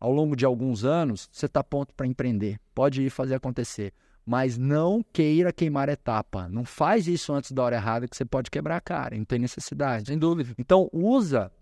[0.00, 2.58] ao longo de alguns anos, você está pronto para empreender.
[2.74, 3.94] Pode ir fazer acontecer.
[4.26, 6.48] Mas não queira queimar etapa.
[6.48, 9.16] Não faz isso antes da hora errada que você pode quebrar a cara.
[9.16, 10.08] Não tem necessidade.
[10.08, 10.54] Sem dúvida.
[10.58, 11.52] Então, usa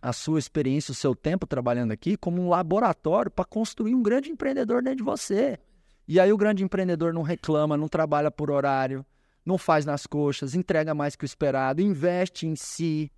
[0.00, 4.30] a sua experiência, o seu tempo trabalhando aqui como um laboratório para construir um grande
[4.30, 5.58] empreendedor dentro de você.
[6.06, 9.04] E aí o grande empreendedor não reclama, não trabalha por horário,
[9.44, 13.12] não faz nas coxas, entrega mais que o esperado, investe em si,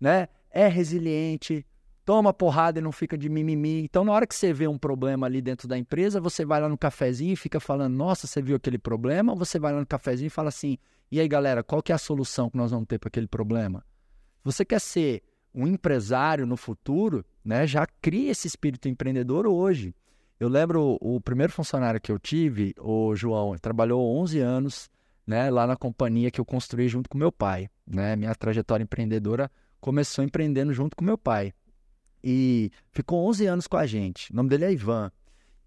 [0.00, 0.28] né?
[0.56, 1.66] É resiliente,
[2.02, 3.82] toma porrada e não fica de mimimi.
[3.82, 6.68] Então, na hora que você vê um problema ali dentro da empresa, você vai lá
[6.68, 9.32] no cafezinho e fica falando, nossa, você viu aquele problema?
[9.32, 10.78] Ou você vai lá no cafezinho e fala assim,
[11.12, 13.84] e aí, galera, qual que é a solução que nós vamos ter para aquele problema?
[14.42, 15.22] Você quer ser
[15.54, 17.66] um empresário no futuro, né?
[17.66, 19.94] Já cria esse espírito empreendedor hoje.
[20.40, 24.90] Eu lembro o, primeiro funcionário que eu tive, o João, trabalhou 11 anos,
[25.26, 28.16] né, lá na companhia que eu construí junto com meu pai, né?
[28.16, 29.50] Minha trajetória empreendedora
[29.86, 31.54] começou empreendendo junto com meu pai.
[32.22, 34.32] E ficou 11 anos com a gente.
[34.32, 35.12] O nome dele é Ivan.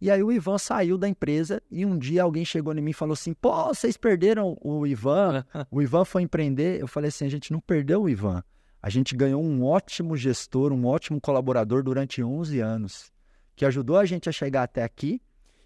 [0.01, 2.93] E aí o Ivan saiu da empresa e um dia alguém chegou em mim e
[2.93, 5.45] falou assim: "Pô, vocês perderam o Ivan?
[5.71, 8.43] O Ivan foi empreender?" Eu falei assim: "A gente não perdeu o Ivan.
[8.81, 13.13] A gente ganhou um ótimo gestor, um ótimo colaborador durante 11 anos,
[13.55, 15.21] que ajudou a gente a chegar até aqui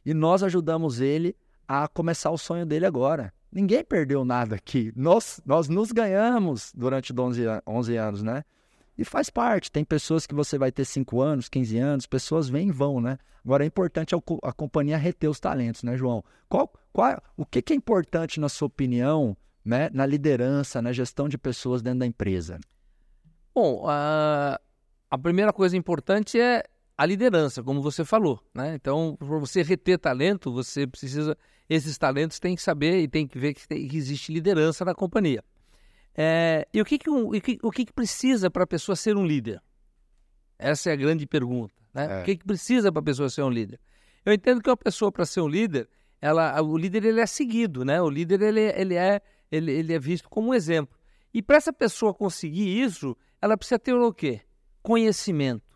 [0.05, 1.35] e nós ajudamos ele
[1.67, 3.33] a começar o sonho dele agora.
[3.53, 4.91] Ninguém perdeu nada aqui.
[4.95, 8.43] Nós, nós nos ganhamos durante 11, an- 11 anos, né?
[8.97, 9.71] E faz parte.
[9.71, 13.17] Tem pessoas que você vai ter 5 anos, 15 anos, pessoas vêm e vão, né?
[13.45, 16.23] Agora é importante a, a companhia reter os talentos, né, João?
[16.49, 21.27] Qual, qual, o que, que é importante, na sua opinião, né, na liderança, na gestão
[21.29, 22.59] de pessoas dentro da empresa?
[23.53, 24.59] Bom, a,
[25.11, 26.63] a primeira coisa importante é
[26.97, 28.75] a liderança, como você falou, né?
[28.75, 31.37] Então, para você reter talento, você precisa,
[31.69, 34.93] esses talentos têm que saber e tem que ver que, tem- que existe liderança na
[34.93, 35.43] companhia.
[36.15, 39.15] É, e o que que, um- que, o que que precisa para a pessoa ser
[39.17, 39.61] um líder?
[40.59, 41.73] Essa é a grande pergunta.
[41.93, 42.19] Né?
[42.19, 42.21] É.
[42.21, 43.79] O que, que precisa para a pessoa ser um líder?
[44.25, 45.89] Eu entendo que uma pessoa, para ser um líder,
[46.21, 48.01] ela, o líder ele é seguido, né?
[48.01, 49.21] O líder ele, ele, é,
[49.51, 50.95] ele, ele é visto como um exemplo.
[51.33, 54.41] E para essa pessoa conseguir isso, ela precisa ter o quê?
[54.81, 55.73] Conhecimento.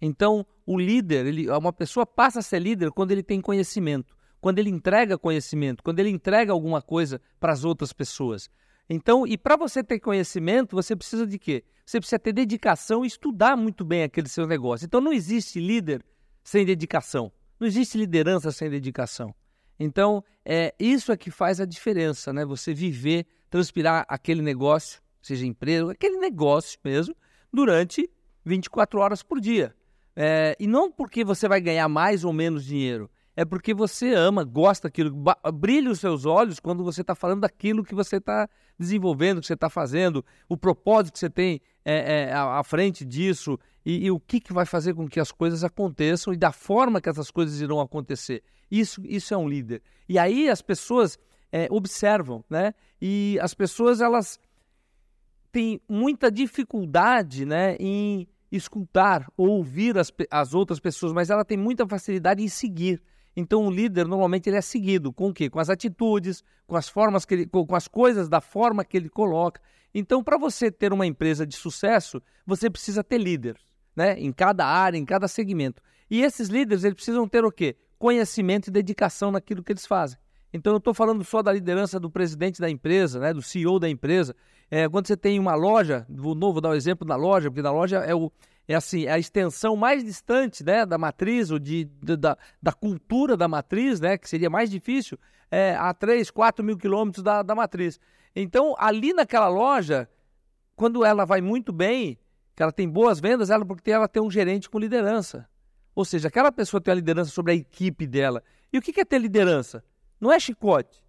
[0.00, 4.15] Então, o líder, ele, uma pessoa passa a ser líder quando ele tem conhecimento,
[4.46, 8.48] quando ele entrega conhecimento, quando ele entrega alguma coisa para as outras pessoas.
[8.88, 11.64] Então, e para você ter conhecimento, você precisa de quê?
[11.84, 14.84] Você precisa ter dedicação e estudar muito bem aquele seu negócio.
[14.86, 16.00] Então, não existe líder
[16.44, 17.32] sem dedicação.
[17.58, 19.34] Não existe liderança sem dedicação.
[19.80, 22.44] Então, é isso é que faz a diferença, né?
[22.44, 27.16] Você viver, transpirar aquele negócio, seja empresa, aquele negócio mesmo,
[27.52, 28.08] durante
[28.44, 29.74] 24 horas por dia.
[30.14, 34.42] É, e não porque você vai ganhar mais ou menos dinheiro, é porque você ama,
[34.42, 35.14] gosta daquilo,
[35.54, 39.52] brilha os seus olhos quando você está falando daquilo que você está desenvolvendo, que você
[39.52, 44.18] está fazendo, o propósito que você tem é, é, à, frente disso e, e o
[44.18, 47.60] que, que vai fazer com que as coisas aconteçam e da forma que essas coisas
[47.60, 48.42] irão acontecer.
[48.70, 49.82] Isso, isso é um líder.
[50.08, 51.18] E aí as pessoas
[51.52, 52.72] é, observam, né?
[53.00, 54.40] E as pessoas elas
[55.52, 61.56] têm muita dificuldade, né, em escutar ou ouvir as, as outras pessoas, mas ela tem
[61.56, 63.02] muita facilidade em seguir.
[63.36, 65.50] Então o líder normalmente ele é seguido com o quê?
[65.50, 69.10] Com as atitudes, com as formas que ele, com, as coisas da forma que ele
[69.10, 69.60] coloca.
[69.94, 73.60] Então para você ter uma empresa de sucesso, você precisa ter líderes,
[73.94, 74.18] né?
[74.18, 75.82] Em cada área, em cada segmento.
[76.10, 77.76] E esses líderes eles precisam ter o quê?
[77.98, 80.18] Conhecimento e dedicação naquilo que eles fazem.
[80.52, 83.88] Então eu estou falando só da liderança do presidente da empresa, né, do CEO da
[83.88, 84.34] empresa.
[84.70, 87.70] É, quando você tem uma loja, vou novo dar o exemplo da loja, porque na
[87.70, 88.32] loja é, o,
[88.68, 93.36] é assim, a extensão mais distante né, da matriz, ou de, de- da, da cultura
[93.36, 95.18] da matriz, né, que seria mais difícil,
[95.50, 98.00] é, a 3, 4 mil quilômetros da, da matriz.
[98.34, 100.08] Então, ali naquela loja,
[100.74, 102.18] quando ela vai muito bem,
[102.54, 105.48] que ela tem boas vendas, ela porque ela tem um gerente com liderança.
[105.94, 108.42] Ou seja, aquela pessoa tem a liderança sobre a equipe dela.
[108.72, 109.84] E o que é ter liderança?
[110.20, 111.05] Não é chicote.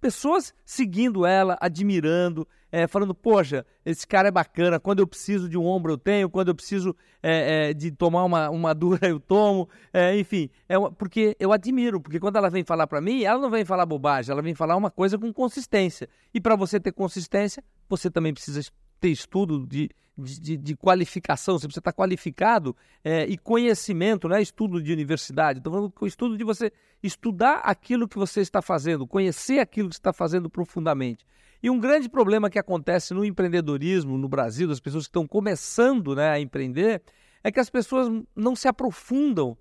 [0.00, 5.58] Pessoas seguindo ela, admirando, é, falando, poxa, esse cara é bacana, quando eu preciso de
[5.58, 9.20] um ombro eu tenho, quando eu preciso é, é, de tomar uma, uma dura eu
[9.20, 13.40] tomo, é, enfim, é porque eu admiro, porque quando ela vem falar para mim, ela
[13.40, 16.08] não vem falar bobagem, ela vem falar uma coisa com consistência.
[16.32, 18.62] E para você ter consistência, você também precisa
[19.00, 24.42] ter estudo de, de, de- qualificação, você precisa estar qualificado é, e conhecimento, não é
[24.42, 25.58] estudo de universidade.
[25.58, 29.88] Estou falando com o estudo de você estudar aquilo que você está fazendo, conhecer aquilo
[29.88, 31.26] que você está fazendo profundamente.
[31.62, 36.14] E um grande problema que acontece no empreendedorismo no Brasil, das pessoas que estão começando
[36.14, 37.02] né, a empreender,
[37.44, 39.56] é que as pessoas não se aprofundam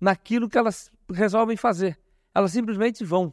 [0.00, 1.98] naquilo que elas resolvem fazer.
[2.34, 3.32] Elas simplesmente vão.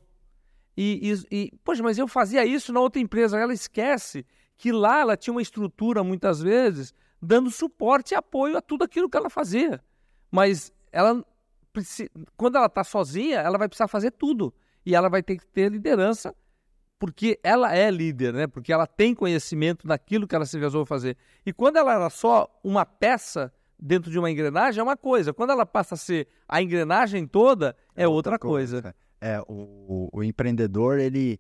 [0.77, 3.37] E, e, e, poxa, mas eu fazia isso na outra empresa.
[3.37, 4.25] Ela esquece
[4.59, 9.09] que lá ela tinha uma estrutura, muitas vezes, dando suporte e apoio a tudo aquilo
[9.09, 9.81] que ela fazia.
[10.29, 11.25] Mas ela,
[12.35, 14.53] quando ela está sozinha, ela vai precisar fazer tudo.
[14.85, 16.35] E ela vai ter que ter liderança,
[16.99, 18.47] porque ela é líder, né?
[18.47, 21.15] Porque ela tem conhecimento naquilo que ela se resolve fazer.
[21.45, 25.33] E quando ela era só uma peça dentro de uma engrenagem, é uma coisa.
[25.33, 28.93] Quando ela passa a ser a engrenagem toda, é, outra, coisa.
[29.21, 31.39] É, o, o empreendedor, ele.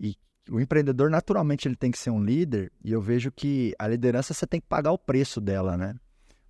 [0.00, 0.16] E
[0.50, 4.32] o empreendedor, naturalmente, ele tem que ser um líder, e eu vejo que a liderança
[4.32, 5.94] você tem que pagar o preço dela, né?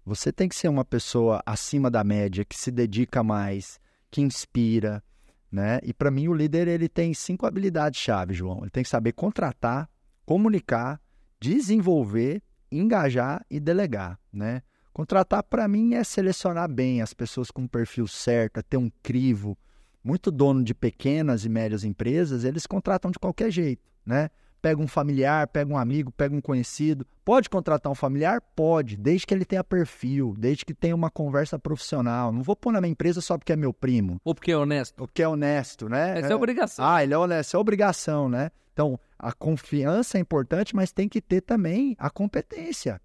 [0.05, 3.79] Você tem que ser uma pessoa acima da média, que se dedica mais,
[4.11, 5.03] que inspira,
[5.51, 5.81] né?
[5.83, 8.61] E para mim, o líder, ele tem cinco habilidades-chave, João.
[8.61, 9.89] Ele tem que saber contratar,
[10.25, 11.01] comunicar,
[11.41, 14.63] desenvolver, engajar e delegar, né?
[14.93, 19.57] Contratar, para mim, é selecionar bem as pessoas com o perfil certo, ter um crivo,
[20.03, 24.31] muito dono de pequenas e médias empresas, eles contratam de qualquer jeito, né?
[24.61, 27.07] Pega um familiar, pega um amigo, pega um conhecido.
[27.25, 28.40] Pode contratar um familiar?
[28.57, 32.33] Pode, desde que ele tenha perfil, desde que tenha uma conversa profissional.
[32.33, 34.99] Não vou pôr na minha empresa só porque é meu primo, Ou porque é honesto.
[34.99, 36.18] ou porque é honesto, né?
[36.18, 36.85] Essa é, obrigação.
[36.85, 38.51] Ah, ele é honesto, é obrigação, né?
[38.73, 43.01] Então, a confiança é importante, mas tem que ter também a competência,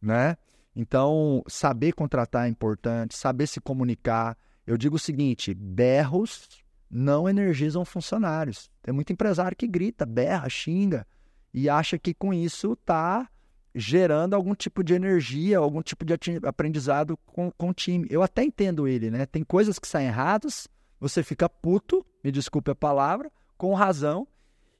[0.00, 0.36] né?
[0.74, 4.36] Então, saber contratar é importante, saber se comunicar.
[4.66, 6.48] Eu digo o seguinte: berros
[6.92, 8.70] não energizam funcionários.
[8.82, 11.06] Tem muito empresário que grita, berra, xinga
[11.52, 13.26] e acha que com isso está
[13.74, 16.12] gerando algum tipo de energia, algum tipo de
[16.44, 18.06] aprendizado com, com o time.
[18.10, 19.24] Eu até entendo ele, né?
[19.24, 20.68] Tem coisas que saem erradas,
[21.00, 24.28] você fica puto, me desculpe a palavra, com razão,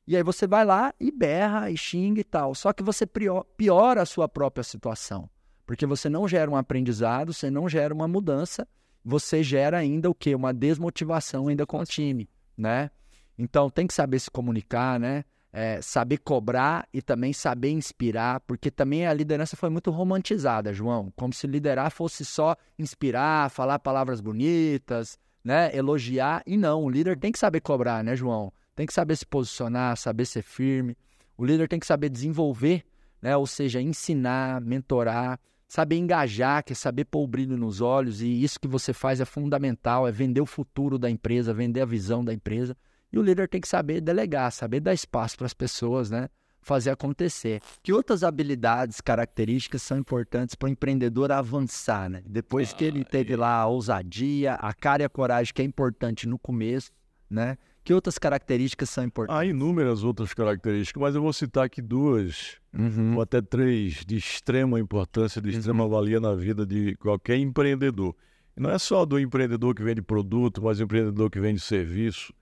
[0.07, 2.55] e aí você vai lá e berra e xinga e tal.
[2.55, 3.07] Só que você
[3.57, 5.31] piora a sua própria situação,
[5.65, 8.69] porque você não gera um aprendizado, você não gera uma mudança,
[9.05, 10.35] você gera ainda o quê?
[10.35, 12.91] Uma desmotivação ainda com o time, né?
[13.39, 15.25] Então tem que saber se comunicar, né?
[15.53, 21.13] é, saber cobrar e também saber inspirar, porque também a liderança foi muito romantizada, João,
[21.15, 27.19] como se liderar fosse só inspirar, falar palavras bonitas, né, elogiar, e não, o líder
[27.19, 28.51] tem que saber cobrar, né, João?
[28.75, 30.97] Tem que saber se posicionar, saber ser firme.
[31.37, 32.83] O líder tem que saber desenvolver,
[33.21, 35.39] né, ou seja, ensinar, mentorar,
[35.73, 39.23] saber engajar, que é saber pôr o brilho nos olhos, e isso que você faz
[39.23, 42.77] é fundamental, é vender o futuro da empresa, vender a visão da empresa.
[43.11, 46.29] E o líder tem que saber delegar, saber dar espaço para as pessoas, né?
[46.61, 47.63] Fazer acontecer.
[47.83, 52.23] Que outras habilidades, características são importantes para o empreendedor avançar, né?
[52.27, 56.29] Depois que ele teve lá a ousadia, a cara e a coragem, que é importante
[56.29, 56.93] no começo,
[57.31, 57.57] né?
[57.85, 59.41] Que outras características são importantes?
[59.41, 63.17] Há inúmeras outras características, mas eu vou citar aqui duas, Uhum.
[63.17, 68.15] ou até três, de extrema importância, de extrema valia na vida de qualquer empreendedor.
[68.57, 72.33] E não é só do empreendedor que vende produto, mas do empreendedor que vende serviço.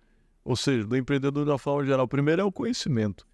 [0.44, 2.06] Ou seja, do empreendedor de uma forma geral.
[2.06, 3.26] Primeiro é o conhecimento,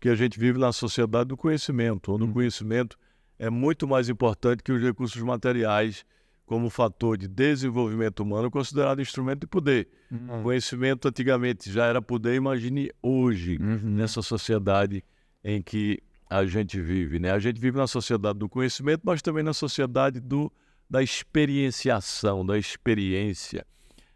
[0.00, 2.96] que a gente vive na sociedade do conhecimento, onde o conhecimento
[3.38, 6.04] é muito mais importante que os recursos materiais
[6.48, 9.86] como fator de desenvolvimento humano considerado instrumento de poder.
[10.10, 10.42] Uhum.
[10.42, 13.78] Conhecimento antigamente já era poder, imagine hoje, Uhum.
[13.90, 15.04] nessa sociedade
[15.44, 17.18] em que a gente vive.
[17.18, 17.30] Né?
[17.30, 20.50] A gente vive na sociedade do conhecimento, mas também na sociedade do,
[20.88, 23.66] da experienciação, da experiência,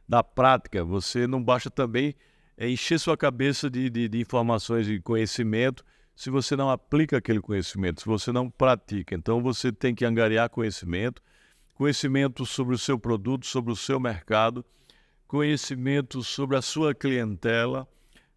[0.09, 0.83] da prática.
[0.83, 2.15] Você não basta também
[2.59, 8.01] encher sua cabeça de, de, de informações e conhecimento se você não aplica aquele conhecimento,
[8.01, 9.15] se você não pratica.
[9.15, 11.23] Então você tem que angariar conhecimento,
[11.83, 14.65] conhecimento sobre o seu produto, sobre o seu mercado,
[15.27, 17.89] conhecimento sobre a sua clientela,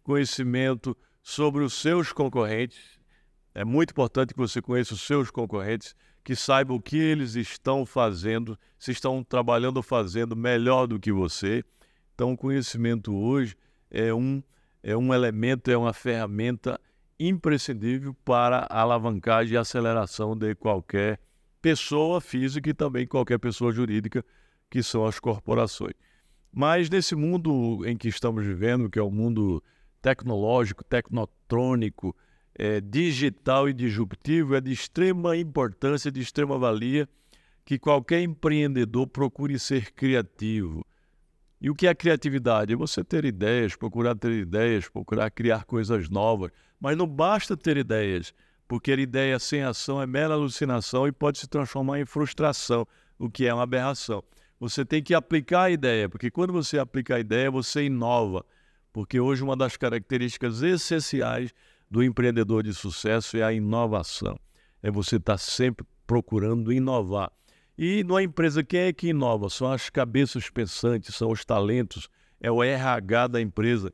[0.02, 2.98] conhecimento sobre os seus concorrentes.
[3.54, 5.94] É muito importante que você conheça os seus concorrentes,
[6.24, 11.12] que saiba o que eles estão fazendo, se estão trabalhando ou fazendo melhor do que
[11.12, 11.62] você.
[12.16, 13.54] Então, o conhecimento hoje
[13.88, 14.42] é um,
[14.82, 16.80] é um elemento, é uma ferramenta
[17.16, 21.20] imprescindível para a alavancagem e aceleração de qualquer
[21.60, 24.24] pessoa física e também qualquer pessoa jurídica,
[24.70, 25.94] que são as corporações.
[26.52, 29.62] Mas nesse mundo em que estamos vivendo, que é o mundo
[30.00, 32.16] tecnológico, tecnotrônico,
[32.58, 37.08] é, digital e disruptivo, é de extrema importância, de extrema valia
[37.64, 40.86] que qualquer empreendedor procure ser criativo.
[41.60, 42.72] E o que é criatividade?
[42.72, 46.52] É você ter ideias, procurar ter ideias, procurar criar coisas novas.
[46.78, 48.32] Mas não basta ter ideias,
[48.68, 52.86] porque a ideia sem ação é mera alucinação e pode se transformar em frustração,
[53.18, 54.22] o que é uma aberração.
[54.58, 58.44] Você tem que aplicar a ideia, porque quando você aplica a ideia, você inova.
[58.92, 61.52] Porque hoje uma das características essenciais
[61.90, 64.38] do empreendedor de sucesso é a inovação.
[64.82, 67.30] É você estar sempre procurando inovar.
[67.76, 69.50] E numa empresa, quem é que inova?
[69.50, 72.08] São as cabeças pensantes, são os talentos,
[72.40, 73.92] é o RH da empresa.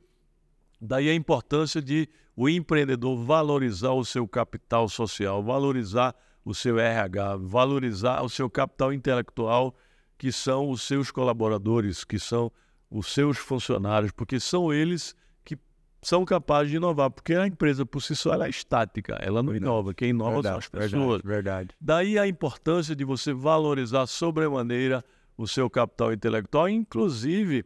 [0.81, 6.15] Daí a importância de o empreendedor valorizar o seu capital social, valorizar
[6.45, 9.77] o seu RH, valorizar o seu capital intelectual,
[10.19, 12.51] que são os seus colaboradores, que são
[12.91, 15.15] os seus funcionários, porque são eles
[15.45, 15.59] que
[16.01, 19.55] são capazes de inovar, porque a empresa por si só ela é estática, ela não
[19.55, 21.23] inova, quem inova são as pessoas.
[21.23, 21.71] verdade.
[21.81, 25.05] Daí a importância de você valorizar sobremaneira
[25.37, 27.65] o seu capital intelectual, inclusive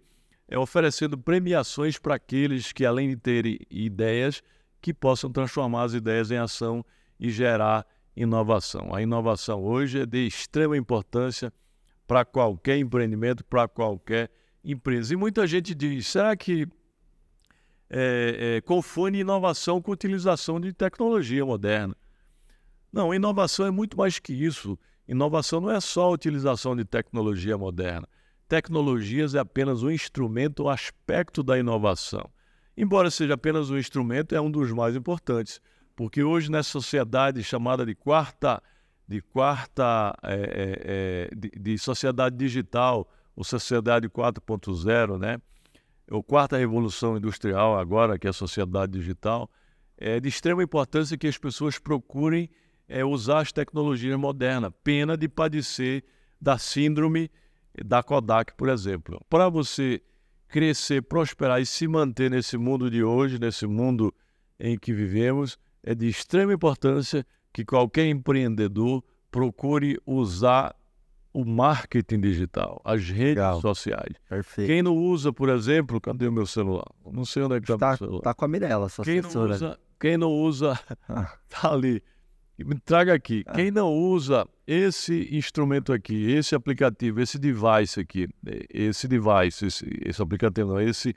[0.49, 4.43] é, oferecendo premiações para aqueles que, além de terem ideias,
[4.87, 6.85] que possam transformar as ideias em ação
[7.19, 7.85] e gerar
[8.17, 8.95] inovação.
[8.95, 11.53] A inovação hoje é de extrema importância
[12.07, 14.31] para qualquer empreendimento, para qualquer
[14.63, 15.13] empresa.
[15.13, 16.69] E muita gente diz: será que
[17.91, 21.97] é, é, confunde inovação com utilização de tecnologia moderna?
[22.93, 24.79] Não, inovação é muito mais que isso.
[25.09, 28.07] Inovação não é só a utilização de tecnologia moderna.
[28.49, 32.31] Tecnologias é apenas um instrumento, um aspecto da inovação.
[32.77, 35.61] Embora seja apenas um instrumento, é um dos mais importantes,
[35.95, 38.63] porque hoje nessa sociedade chamada de quarta,
[39.09, 45.41] de quarta, é, é, de, de sociedade digital, ou sociedade 4.0, né?
[46.11, 49.51] Ou quarta revolução industrial agora, que é a sociedade digital,
[49.97, 52.49] é de extrema importância que as pessoas procurem
[52.89, 54.73] é, usar as tecnologias modernas.
[54.85, 56.05] Pena de padecer
[56.41, 57.31] da síndrome
[57.85, 59.21] da Kodak, por exemplo.
[59.29, 60.03] Para você
[60.49, 64.15] crescer, prosperar e se manter nesse mundo de hoje, nesse mundo
[64.59, 70.75] em que vivemos, é de extrema importância que qualquer empreendedor procure usar
[71.33, 73.61] o marketing digital, as redes Legal.
[73.61, 74.15] sociais.
[74.29, 74.69] Perfeito.
[74.69, 76.87] Quem não usa, por exemplo, cadê o meu celular?
[77.13, 78.23] Não sei onde é que está Tá, meu celular.
[78.23, 79.55] tá com a Mirella, sua Quem não assessora.
[79.55, 81.31] usa, quem não usa, Ah.
[81.51, 82.03] tá ali.
[82.59, 83.45] Me traga aqui.
[83.55, 88.29] Quem não usa esse instrumento aqui, esse aplicativo, esse device aqui,
[88.71, 91.15] esse device, esse, esse aplicativo, não, esse,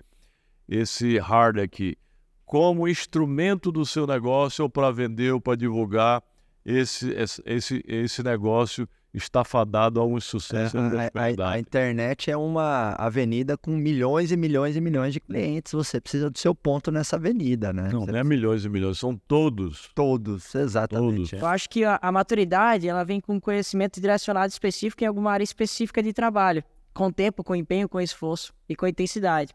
[0.67, 1.97] esse hardware aqui,
[2.45, 6.21] como instrumento do seu negócio ou para vender ou para divulgar
[6.65, 7.13] esse,
[7.45, 12.91] esse, esse negócio está fadado a um sucesso É, A, a- a internet é uma
[12.93, 15.71] avenida com milhões e milhões e milhões de clientes.
[15.71, 17.89] Você precisa do seu ponto nessa avenida, né?
[17.91, 19.89] Não, Você não é milhões e milhões, são todos.
[19.95, 21.15] Todos, exatamente.
[21.15, 21.33] Todos.
[21.33, 21.41] é.
[21.41, 25.43] Eu acho que a, a maturidade ela vem com conhecimento direcionado específico em alguma área
[25.43, 29.53] específica de trabalho, com tempo, com empenho, com esforço e com intensidade.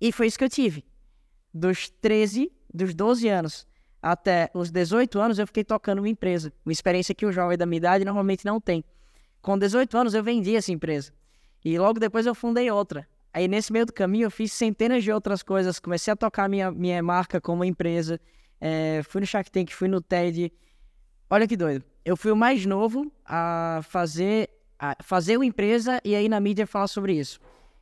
[0.00, 0.84] E foi isso que eu tive.
[1.52, 3.66] Dos 13, dos 12 anos
[4.02, 6.52] até os 18 anos, eu fiquei tocando uma empresa.
[6.64, 8.84] Uma experiência que o jovem da minha idade normalmente não tem.
[9.40, 11.12] Com 18 anos, eu vendi essa empresa.
[11.64, 13.08] E logo depois eu fundei outra.
[13.32, 15.78] Aí nesse meio do caminho eu fiz centenas de outras coisas.
[15.78, 18.20] Comecei a tocar minha, minha marca como empresa.
[18.60, 20.52] É, fui no Shark Tank, fui no TED.
[21.28, 21.84] Olha que doido.
[22.04, 26.66] Eu fui o mais novo a fazer, a fazer uma empresa e aí na mídia
[26.66, 27.40] falar sobre isso.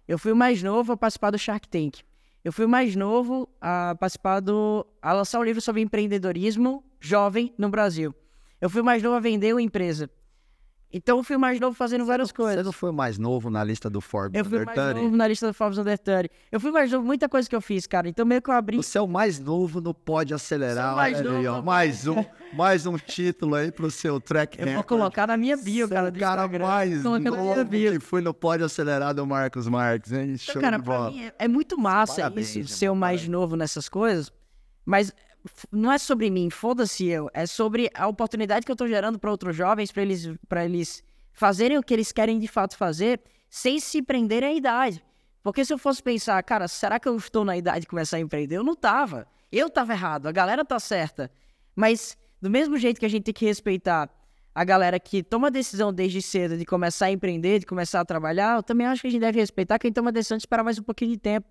[0.09, 2.01] Eu fui o mais novo a participar do Shark Tank.
[2.45, 4.87] Eu fui o mais novo a participar do.
[5.01, 8.15] a lançar um livro sobre empreendedorismo jovem no Brasil.
[8.61, 10.11] Eu fui o mais novo a vender uma empresa.
[10.97, 12.65] Então eu fui mais novo fazendo várias Você coisas.
[12.65, 15.03] não foi o mais novo na lista do Forbes Eu fui Under mais 30?
[15.03, 16.29] novo na lista do Forbes Under 30.
[16.53, 18.09] Eu fui mais novo, muita coisa que eu fiz, cara.
[18.09, 18.77] Então meio que eu abri.
[18.77, 20.95] Você é o mais novo no Pode Acelerar.
[20.95, 21.59] Mais olha aí, novo.
[21.59, 21.63] ó.
[21.63, 25.89] Mais um, mais um título aí pro seu track Eu vou colocar na minha bio,
[25.89, 26.09] Você é cara.
[26.09, 26.65] o do cara Instagram.
[26.67, 27.93] mais Colocar na minha novo bio.
[27.93, 30.37] que foi no Pode Acelerar do Marcos Marques, hein?
[30.39, 31.11] Show Então, cara, de pra bola.
[31.11, 34.31] mim é, é muito massa Parabéns, isso, ser o mais novo nessas coisas,
[34.87, 35.13] mas
[35.71, 39.31] não é sobre mim, foda-se eu, é sobre a oportunidade que eu tô gerando para
[39.31, 40.29] outros jovens, para eles,
[40.65, 43.21] eles fazerem o que eles querem de fato fazer,
[43.51, 45.05] sem se prenderem à idade.
[45.43, 48.21] Porque se eu fosse pensar, cara, será que eu estou na idade de começar a
[48.21, 48.57] empreender?
[48.57, 49.27] Eu não tava.
[49.53, 51.31] Eu tava errado, a galera tá certa.
[51.77, 54.09] Mas, do mesmo jeito que a gente tem que respeitar
[54.55, 58.05] a galera que toma a decisão desde cedo de começar a empreender, de começar a
[58.05, 60.63] trabalhar, eu também acho que a gente deve respeitar quem toma a decisão de esperar
[60.63, 61.47] mais um pouquinho de tempo.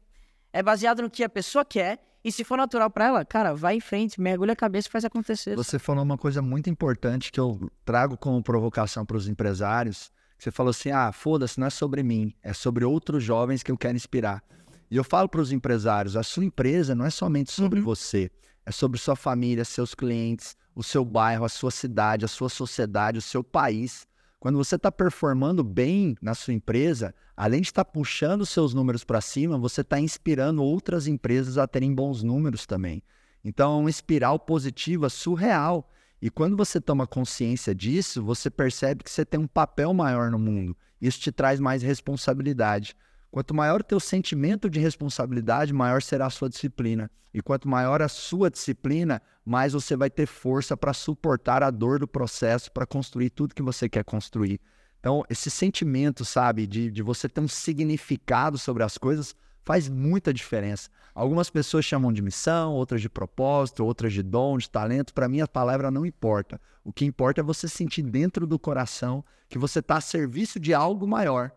[0.51, 3.75] É baseado no que a pessoa quer, e se for natural pra ela, cara, vai
[3.75, 5.55] em frente, mergulha a cabeça e faz acontecer.
[5.55, 10.11] Você falou uma coisa muito importante que eu trago como provocação para os empresários.
[10.37, 13.77] Você falou assim: ah, foda-se, não é sobre mim, é sobre outros jovens que eu
[13.77, 14.41] quero inspirar.
[14.89, 18.31] E eu falo para os empresários: a sua empresa não é somente sobre você,
[18.65, 23.17] é sobre sua família, seus clientes, o seu bairro, a sua cidade, a sua sociedade,
[23.17, 24.07] o seu país.
[24.43, 29.21] Quando você está performando bem na sua empresa, além de estar puxando seus números para
[29.21, 33.01] cima, você está inspirando outras empresas a terem bons números também.
[33.41, 35.89] Então, é uma espiral positiva surreal.
[36.21, 40.37] E quando você toma consciência disso, você percebe que você tem um papel maior no
[40.37, 40.75] mundo.
[40.99, 42.97] Isso te traz mais responsabilidade.
[43.31, 47.09] Quanto maior o teu sentimento de responsabilidade, maior será a sua disciplina.
[47.33, 51.99] E quanto maior a sua disciplina, mais você vai ter força para suportar a dor
[51.99, 54.59] do processo, para construir tudo que você quer construir.
[54.99, 60.33] Então, esse sentimento, sabe, de, de você ter um significado sobre as coisas, faz muita
[60.33, 60.89] diferença.
[61.13, 65.13] Algumas pessoas chamam de missão, outras de propósito, outras de dom, de talento.
[65.13, 66.59] Para mim, a palavra não importa.
[66.83, 70.73] O que importa é você sentir dentro do coração que você está a serviço de
[70.73, 71.51] algo maior.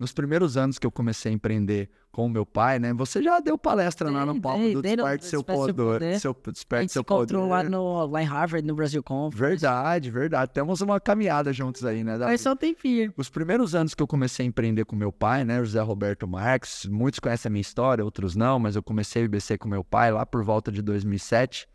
[0.00, 2.90] Nos primeiros anos que eu comecei a empreender com o meu pai, né?
[2.94, 6.18] Você já deu palestra lá no Dei, palco dei, do dei Desperte Seu Poder.
[6.18, 7.52] Seu, A Desperte Seu encontrou Poder.
[7.52, 9.38] lá, no, lá em Harvard, no Brasil Conference.
[9.38, 10.52] Verdade, verdade.
[10.54, 12.16] Temos uma caminhada juntos aí, né?
[12.16, 13.12] Foi só um tempinho.
[13.14, 16.86] Os primeiros anos que eu comecei a empreender com meu pai, né, José Roberto Marques,
[16.86, 20.10] muitos conhecem a minha história, outros não, mas eu comecei a IBC com meu pai
[20.10, 21.68] lá por volta de 2007.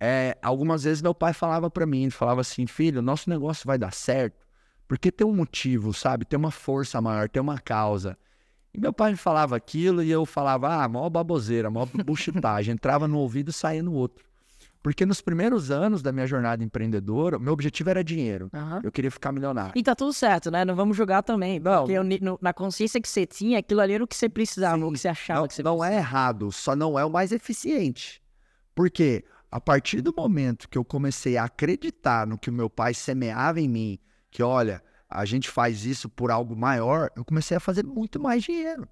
[0.00, 3.76] É, algumas vezes meu pai falava para mim, ele falava assim, filho, nosso negócio vai
[3.76, 4.42] dar certo,
[4.92, 6.26] porque tem um motivo, sabe?
[6.26, 8.14] Tem uma força maior, tem uma causa.
[8.74, 13.08] E meu pai me falava aquilo e eu falava, ah, maior baboseira, maior buchitagem, entrava
[13.08, 14.22] no ouvido e saía no outro.
[14.82, 18.50] Porque nos primeiros anos da minha jornada empreendedora, meu objetivo era dinheiro.
[18.52, 18.82] Aham.
[18.84, 19.72] Eu queria ficar milionário.
[19.74, 20.62] E tá tudo certo, né?
[20.62, 21.58] Não vamos julgar também.
[21.58, 21.78] Não.
[21.86, 24.76] Porque eu no- na consciência que você tinha, aquilo ali era o que você precisava,
[24.76, 24.84] Sim.
[24.84, 27.32] o que você achava Não, que você não é errado, só não é o mais
[27.32, 28.20] eficiente.
[28.74, 32.92] Porque a partir do momento que eu comecei a acreditar no que o meu pai
[32.92, 33.98] semeava em mim,
[34.32, 38.42] que olha, a gente faz isso por algo maior, eu comecei a fazer muito mais
[38.42, 38.88] dinheiro.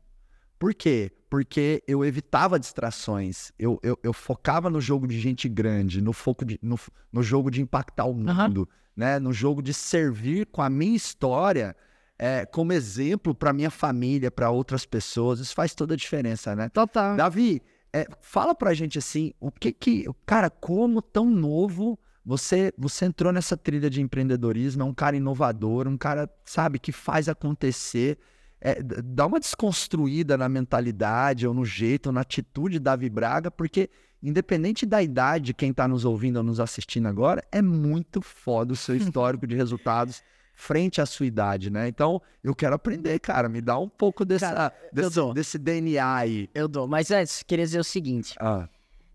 [0.59, 1.11] Por quê?
[1.31, 6.45] Porque eu evitava distrações, eu, eu, eu focava no jogo de gente grande, no, foco
[6.45, 6.79] de, no,
[7.11, 9.19] no jogo de impactar o mundo, né?
[9.19, 11.75] no jogo de servir com a minha história
[12.19, 15.41] é, como exemplo para minha família, para outras pessoas.
[15.41, 16.69] Isso faz toda a diferença, né?
[16.69, 17.17] Total.
[17.17, 21.99] Davi, é, fala pra gente assim, o que que, cara, como tão novo
[22.31, 26.93] você você entrou nessa trilha de empreendedorismo, é um cara inovador, um cara, sabe, que
[26.93, 28.19] faz acontecer,
[28.61, 33.51] é, dá uma desconstruída na mentalidade, ou no jeito, ou na atitude da Davi Braga,
[33.51, 33.91] porque
[34.23, 38.75] independente da idade de quem tá nos ouvindo ou nos assistindo agora, é muito foda
[38.75, 40.23] o seu histórico de resultados
[40.55, 41.89] frente à sua idade, né?
[41.89, 46.49] Então, eu quero aprender, cara, me dá um pouco dessa, Cara, desse, desse DNA aí.
[46.55, 46.87] Eu dou.
[46.87, 48.37] Mas antes, queria dizer o seguinte.
[48.39, 48.69] Ah.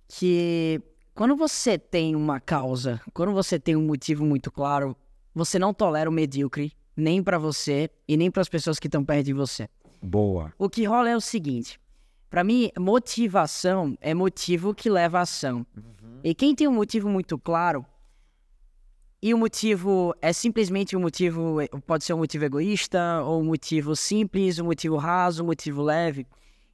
[0.09, 0.81] que
[1.15, 4.95] quando você tem uma causa, quando você tem um motivo muito claro,
[5.33, 9.03] você não tolera o medíocre, nem para você e nem para as pessoas que estão
[9.03, 9.69] perto de você.
[10.01, 10.53] Boa.
[10.57, 11.79] O que rola é o seguinte:
[12.29, 15.65] para mim, motivação é motivo que leva à ação.
[16.21, 17.85] E quem tem um motivo muito claro,
[19.21, 21.57] e o motivo é simplesmente um motivo,
[21.87, 26.27] pode ser um motivo egoísta, ou um motivo simples, um motivo raso, um motivo leve.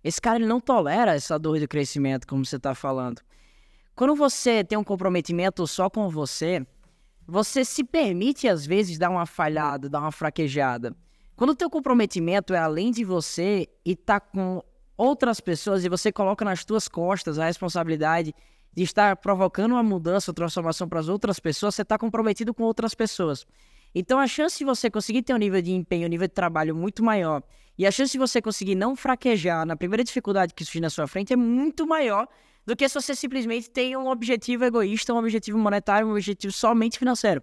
[0.04, 3.22] Esse cara ele não tolera essa dor do crescimento, como você está falando.
[4.02, 6.66] Quando você tem um comprometimento só com você,
[7.28, 10.98] você se permite às vezes dar uma falhada, dar uma fraquejada.
[11.36, 14.64] Quando o teu comprometimento é além de você e tá com
[14.98, 18.34] outras pessoas e você coloca nas tuas costas a responsabilidade
[18.74, 22.96] de estar provocando uma mudança transformação para as outras pessoas, você está comprometido com outras
[22.96, 23.46] pessoas.
[23.94, 26.76] Então a chance de você conseguir ter um nível de empenho, um nível de trabalho
[26.76, 27.44] muito maior,
[27.78, 31.06] e a chance de você conseguir não fraquejar na primeira dificuldade que surgir na sua
[31.06, 32.28] frente é muito maior
[32.66, 37.00] do que se você simplesmente tem um objetivo egoísta, um objetivo monetário, um objetivo somente
[37.00, 37.42] financeiro.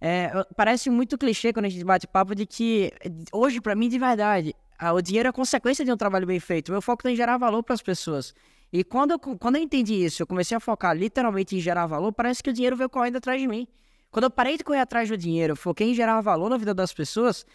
[0.00, 2.92] É, parece muito clichê quando a gente bate papo de que
[3.32, 4.54] hoje, para mim, de verdade,
[4.92, 6.72] o dinheiro é consequência de um trabalho bem feito.
[6.72, 8.34] Meu foco é em gerar valor para as pessoas.
[8.72, 12.12] E quando eu, quando eu entendi isso, eu comecei a focar literalmente em gerar valor,
[12.12, 13.68] parece que o dinheiro veio correndo atrás de mim.
[14.10, 16.92] Quando eu parei de correr atrás do dinheiro, foquei em gerar valor na vida das
[16.92, 17.46] pessoas,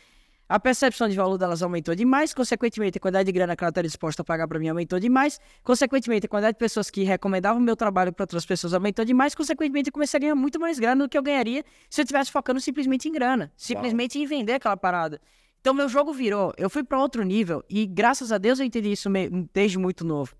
[0.49, 3.81] a percepção de valor delas aumentou demais, consequentemente, a quantidade de grana que ela está
[3.81, 7.75] disposta a pagar para mim aumentou demais, consequentemente, a quantidade de pessoas que recomendavam meu
[7.75, 11.09] trabalho para outras pessoas aumentou demais, consequentemente, eu comecei a ganhar muito mais grana do
[11.09, 14.23] que eu ganharia se eu estivesse focando simplesmente em grana, simplesmente Uau.
[14.23, 15.19] em vender aquela parada.
[15.59, 18.91] Então, meu jogo virou, eu fui para outro nível e, graças a Deus, eu entendi
[18.91, 19.09] isso
[19.51, 20.33] desde muito novo.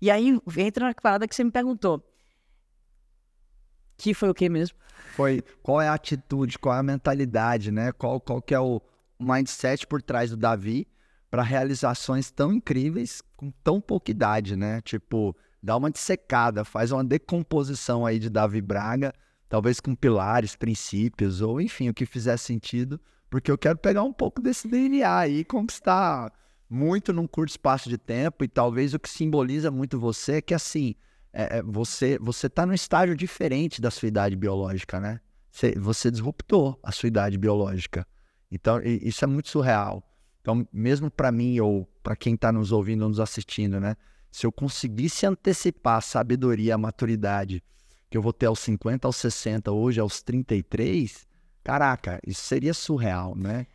[0.00, 2.02] E aí, entra na parada que você me perguntou.
[3.96, 4.76] Que foi o que mesmo?
[5.14, 7.92] Foi qual é a atitude, qual é a mentalidade, né?
[7.92, 8.82] Qual, qual que é o
[9.18, 10.86] mindset por trás do Davi
[11.30, 14.80] para realizações tão incríveis com tão pouca idade, né?
[14.80, 19.12] Tipo, dá uma dissecada, faz uma decomposição aí de Davi Braga,
[19.48, 24.12] talvez com pilares, princípios, ou enfim, o que fizer sentido, porque eu quero pegar um
[24.12, 26.32] pouco desse DNA aí e conquistar
[26.68, 30.54] muito num curto espaço de tempo, e talvez o que simboliza muito você é que
[30.54, 30.94] assim,
[31.32, 35.20] é, é, você você está num estágio diferente da sua idade biológica, né?
[35.50, 38.06] Você, você disruptou a sua idade biológica.
[38.56, 40.02] Então, isso é muito surreal.
[40.40, 43.96] Então, mesmo para mim ou para quem está nos ouvindo ou nos assistindo, né?
[44.30, 47.62] Se eu conseguisse antecipar a sabedoria, a maturidade
[48.08, 51.26] que eu vou ter aos 50, aos 60, hoje aos 33,
[51.62, 53.66] caraca, isso seria surreal, né?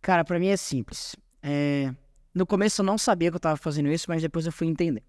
[0.00, 1.16] Cara, para mim é simples.
[1.42, 1.92] É...
[2.32, 5.02] No começo eu não sabia que eu estava fazendo isso, mas depois eu fui entender.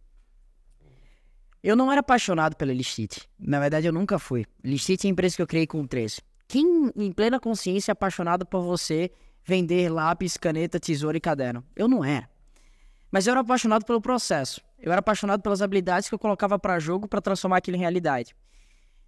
[1.63, 3.29] Eu não era apaixonado pela Listite.
[3.39, 4.45] Na verdade, eu nunca fui.
[4.63, 6.21] Listite é a empresa que eu criei com 13.
[6.47, 9.11] Quem, em plena consciência, apaixonado por você
[9.43, 11.63] vender lápis, caneta, tesoura e caderno?
[11.75, 12.29] Eu não era.
[13.11, 14.61] Mas eu era apaixonado pelo processo.
[14.77, 18.35] Eu era apaixonado pelas habilidades que eu colocava para jogo para transformar aquilo em realidade.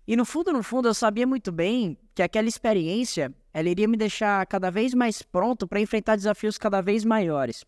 [0.07, 3.97] E no fundo, no fundo, eu sabia muito bem que aquela experiência, ela iria me
[3.97, 7.65] deixar cada vez mais pronto para enfrentar desafios cada vez maiores.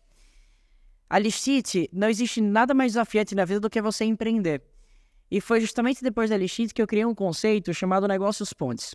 [1.08, 4.62] A Listite, não existe nada mais desafiante na vida do que você empreender.
[5.30, 8.94] E foi justamente depois da Lixit que eu criei um conceito chamado negócios pontes,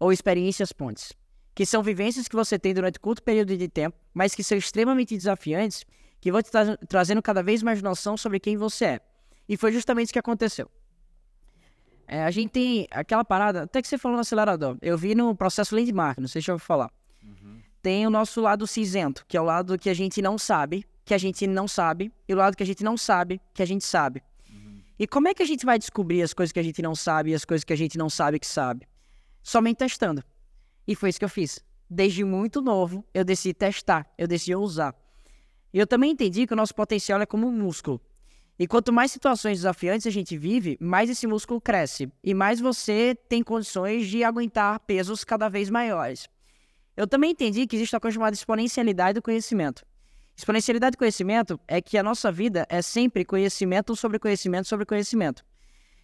[0.00, 1.12] ou experiências pontes,
[1.54, 5.16] que são vivências que você tem durante curto período de tempo, mas que são extremamente
[5.16, 5.84] desafiantes,
[6.20, 9.00] que vão te tra trazendo cada vez mais noção sobre quem você é.
[9.46, 10.70] E foi justamente isso que aconteceu.
[12.08, 15.36] É, a gente tem aquela parada, até que você falou no acelerador, eu vi no
[15.36, 16.90] processo Landmark, não sei se eu vou falar.
[17.22, 17.60] Uhum.
[17.82, 21.14] Tem o nosso lado cinzento, que é o lado que a gente não sabe, que
[21.14, 23.84] a gente não sabe, e o lado que a gente não sabe, que a gente
[23.84, 24.22] sabe.
[25.00, 27.30] E como é que a gente vai descobrir as coisas que a gente não sabe
[27.30, 28.86] e as coisas que a gente não sabe que sabe?
[29.42, 30.22] Somente testando.
[30.86, 31.64] E foi isso que eu fiz.
[31.88, 34.94] Desde muito novo, eu decidi testar, eu decidi usar.
[35.72, 38.00] E eu também entendi que o nosso potencial é como um músculo.
[38.58, 42.12] E quanto mais situações desafiantes a gente vive, mais esse músculo cresce.
[42.22, 46.28] E mais você tem condições de aguentar pesos cada vez maiores.
[46.96, 49.82] Eu também entendi que existe uma coisa chamada exponencialidade do conhecimento.
[50.36, 55.44] Exponencialidade do conhecimento é que a nossa vida é sempre conhecimento sobre conhecimento sobre conhecimento.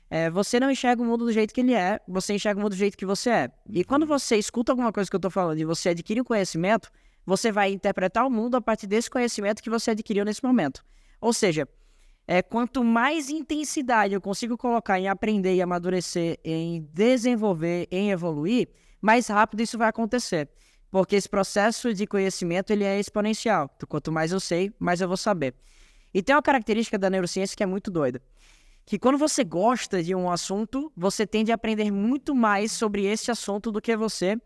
[0.08, 2.72] É, você não enxerga o mundo do jeito que ele é, você enxerga o mundo
[2.72, 3.50] do jeito que você é.
[3.68, 6.90] E quando você escuta alguma coisa que eu estou falando e você adquire um conhecimento,
[7.24, 10.84] você vai interpretar o mundo a partir desse conhecimento que você adquiriu nesse momento.
[11.20, 11.68] Ou seja,
[12.26, 18.68] é, quanto mais intensidade eu consigo colocar em aprender e amadurecer, em desenvolver, em evoluir,
[19.00, 20.48] mais rápido isso vai acontecer.
[20.88, 23.68] Porque esse processo de conhecimento ele é exponencial.
[23.88, 25.54] Quanto mais eu sei, mais eu vou saber.
[26.14, 28.22] E tem uma característica da neurociência que é muito doida.
[28.86, 33.30] Que quando você gosta de um assunto, você tende a aprender muito mais sobre esse
[33.30, 34.40] assunto do que você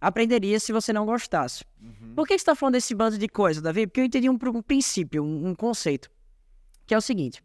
[0.00, 1.64] aprenderia se você não gostasse.
[1.82, 2.14] Uhum.
[2.14, 3.86] Por que você está falando desse bando de coisa, Davi?
[3.86, 6.08] Porque eu entendi um, um princípio, um, um conceito.
[6.86, 7.42] Que é o seguinte.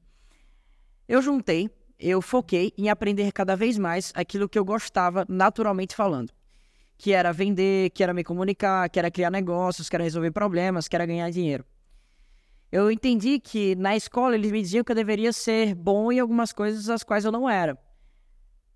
[1.07, 6.31] Eu juntei eu foquei em aprender cada vez mais aquilo que eu gostava naturalmente falando.
[6.97, 10.88] Que era vender, que era me comunicar, que era criar negócios, que era resolver problemas,
[10.88, 11.65] que era ganhar dinheiro.
[12.72, 16.51] Eu entendi que na escola eles me diziam que eu deveria ser bom em algumas
[16.51, 17.78] coisas as quais eu não era.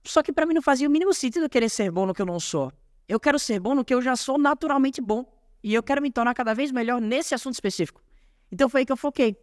[0.04, 2.26] Só que para mim não fazia o mínimo sentido querer ser bom no que eu
[2.26, 2.72] não sou.
[3.08, 5.26] Eu quero ser bom no que eu já sou naturalmente bom.
[5.64, 8.02] E eu quero me tornar cada vez melhor nesse assunto específico.
[8.52, 9.36] Então foi aí que eu foquei.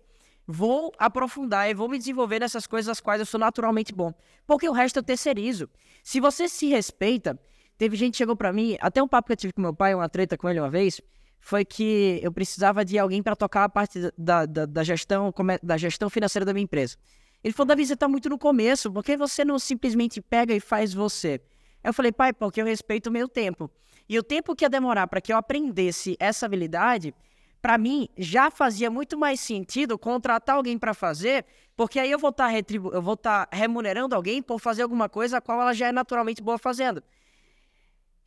[0.46, 4.14] Vou aprofundar e vou me desenvolver nessas coisas as quais eu sou naturalmente bom.
[4.46, 5.68] Porque o resto eu terceirizo.
[6.02, 7.38] Se você se respeita,
[7.76, 9.94] teve gente que chegou para mim, até um papo que eu tive com meu pai,
[9.94, 11.00] uma treta com ele uma vez,
[11.40, 15.32] foi que eu precisava de alguém para tocar a parte da, da, da, gestão,
[15.62, 16.96] da gestão financeira da minha empresa.
[17.42, 20.60] Ele falou, Davi, você está muito no começo, por que você não simplesmente pega e
[20.60, 21.40] faz você?
[21.84, 23.70] Eu falei, pai, porque eu respeito o meu tempo.
[24.08, 27.14] E o tempo que ia demorar para que eu aprendesse essa habilidade,
[27.62, 31.44] para mim já fazia muito mais sentido contratar alguém para fazer,
[31.76, 34.82] porque aí eu vou estar tá retribu eu vou estar tá remunerando alguém por fazer
[34.82, 37.02] alguma coisa a qual ela já é naturalmente boa fazendo.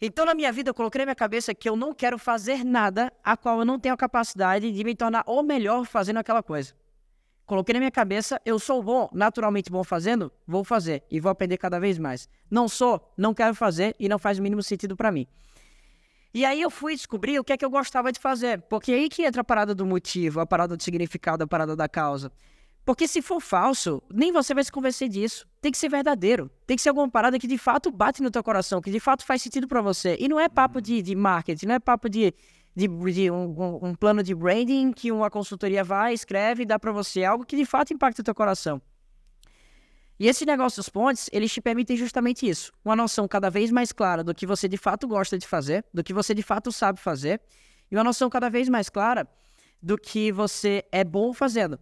[0.01, 3.11] Então, na minha vida, eu coloquei na minha cabeça que eu não quero fazer nada
[3.23, 6.73] a qual eu não tenho a capacidade de me tornar o melhor fazendo aquela coisa.
[7.45, 11.57] Coloquei na minha cabeça, eu sou bom, naturalmente bom fazendo, vou fazer e vou aprender
[11.57, 12.29] cada vez mais.
[12.49, 15.27] Não sou, não quero fazer e não faz o mínimo sentido para mim.
[16.31, 19.09] E aí eu fui descobrir o que é que eu gostava de fazer, porque aí
[19.09, 22.31] que entra a parada do motivo, a parada do significado, a parada da causa.
[22.85, 25.47] Porque se for falso, nem você vai se convencer disso.
[25.61, 26.49] Tem que ser verdadeiro.
[26.65, 29.25] Tem que ser alguma parada que de fato bate no teu coração, que de fato
[29.25, 30.17] faz sentido para você.
[30.19, 32.33] E não é papo de, de marketing, não é papo de
[32.75, 36.91] de, de um, um, plano de branding que uma consultoria vai, escreve e dá para
[36.91, 38.81] você algo que de fato impacta o teu coração.
[40.19, 42.73] E esse negócio dos pontes, eles te permitem justamente isso.
[42.83, 46.03] Uma noção cada vez mais clara do que você de fato gosta de fazer, do
[46.03, 47.41] que você de fato sabe fazer,
[47.89, 49.27] e uma noção cada vez mais clara
[49.81, 51.79] do que você é bom fazendo.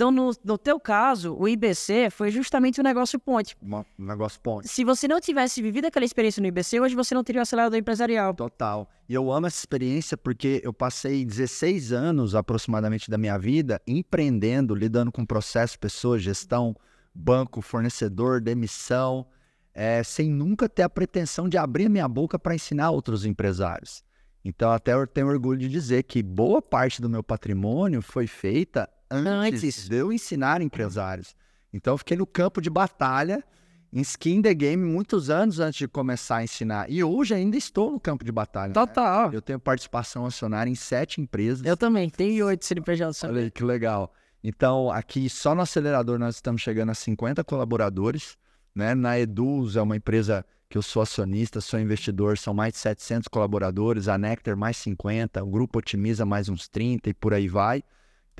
[0.00, 3.54] Então, no, no teu caso, o IBC foi justamente o negócio ponte.
[3.62, 4.66] Um negócio ponte.
[4.66, 7.78] Se você não tivesse vivido aquela experiência no IBC, hoje você não teria o acelerador
[7.78, 8.32] empresarial.
[8.32, 8.88] Total.
[9.06, 14.74] E eu amo essa experiência porque eu passei 16 anos aproximadamente da minha vida empreendendo,
[14.74, 16.74] lidando com processo, pessoas, gestão,
[17.14, 19.26] banco, fornecedor, demissão,
[19.74, 24.02] é, sem nunca ter a pretensão de abrir a minha boca para ensinar outros empresários.
[24.42, 28.88] Então, até eu tenho orgulho de dizer que boa parte do meu patrimônio foi feita
[29.10, 29.88] antes, antes.
[29.88, 31.34] de eu ensinar empresários.
[31.72, 33.44] Então, eu fiquei no campo de batalha,
[33.92, 36.90] em skin the game, muitos anos antes de começar a ensinar.
[36.90, 38.68] E hoje ainda estou no campo de batalha.
[38.68, 38.74] Né?
[38.74, 39.30] Total.
[39.30, 39.36] Né?
[39.36, 41.64] Eu tenho participação acionária em sete empresas.
[41.66, 43.26] Eu também, tenho oito CNPJ.
[43.26, 44.12] Olha aí, que legal.
[44.42, 48.38] Então, aqui só no acelerador nós estamos chegando a 50 colaboradores.
[48.74, 48.94] Né?
[48.94, 53.26] Na Eduz é uma empresa que eu sou acionista, sou investidor, são mais de 700
[53.26, 57.82] colaboradores, a Nectar mais 50, o Grupo Otimiza mais uns 30 e por aí vai.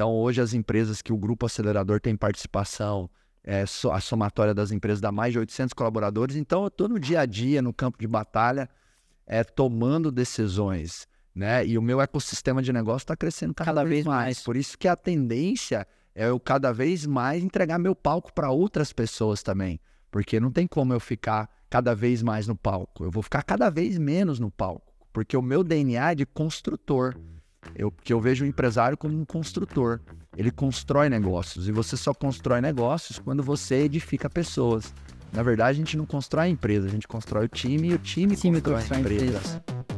[0.01, 3.11] Então, hoje, as empresas que o Grupo Acelerador tem participação,
[3.45, 6.37] é, a somatória das empresas dá mais de 800 colaboradores.
[6.37, 8.67] Então, eu estou no dia a dia, no campo de batalha,
[9.27, 11.07] é, tomando decisões.
[11.35, 11.67] Né?
[11.67, 14.25] E o meu ecossistema de negócio está crescendo cada, cada vez mais.
[14.25, 14.43] mais.
[14.43, 18.95] Por isso que a tendência é eu cada vez mais entregar meu palco para outras
[18.95, 19.79] pessoas também.
[20.11, 23.05] Porque não tem como eu ficar cada vez mais no palco.
[23.05, 24.95] Eu vou ficar cada vez menos no palco.
[25.13, 27.19] Porque o meu DNA é de construtor.
[27.75, 30.01] Eu, que eu vejo o empresário como um construtor.
[30.37, 31.69] Ele constrói negócios.
[31.69, 34.93] E você só constrói negócios quando você edifica pessoas.
[35.33, 37.99] Na verdade, a gente não constrói a empresa, a gente constrói o time e o
[37.99, 39.25] time, time constrói, constrói a empresa.
[39.25, 39.90] empresa.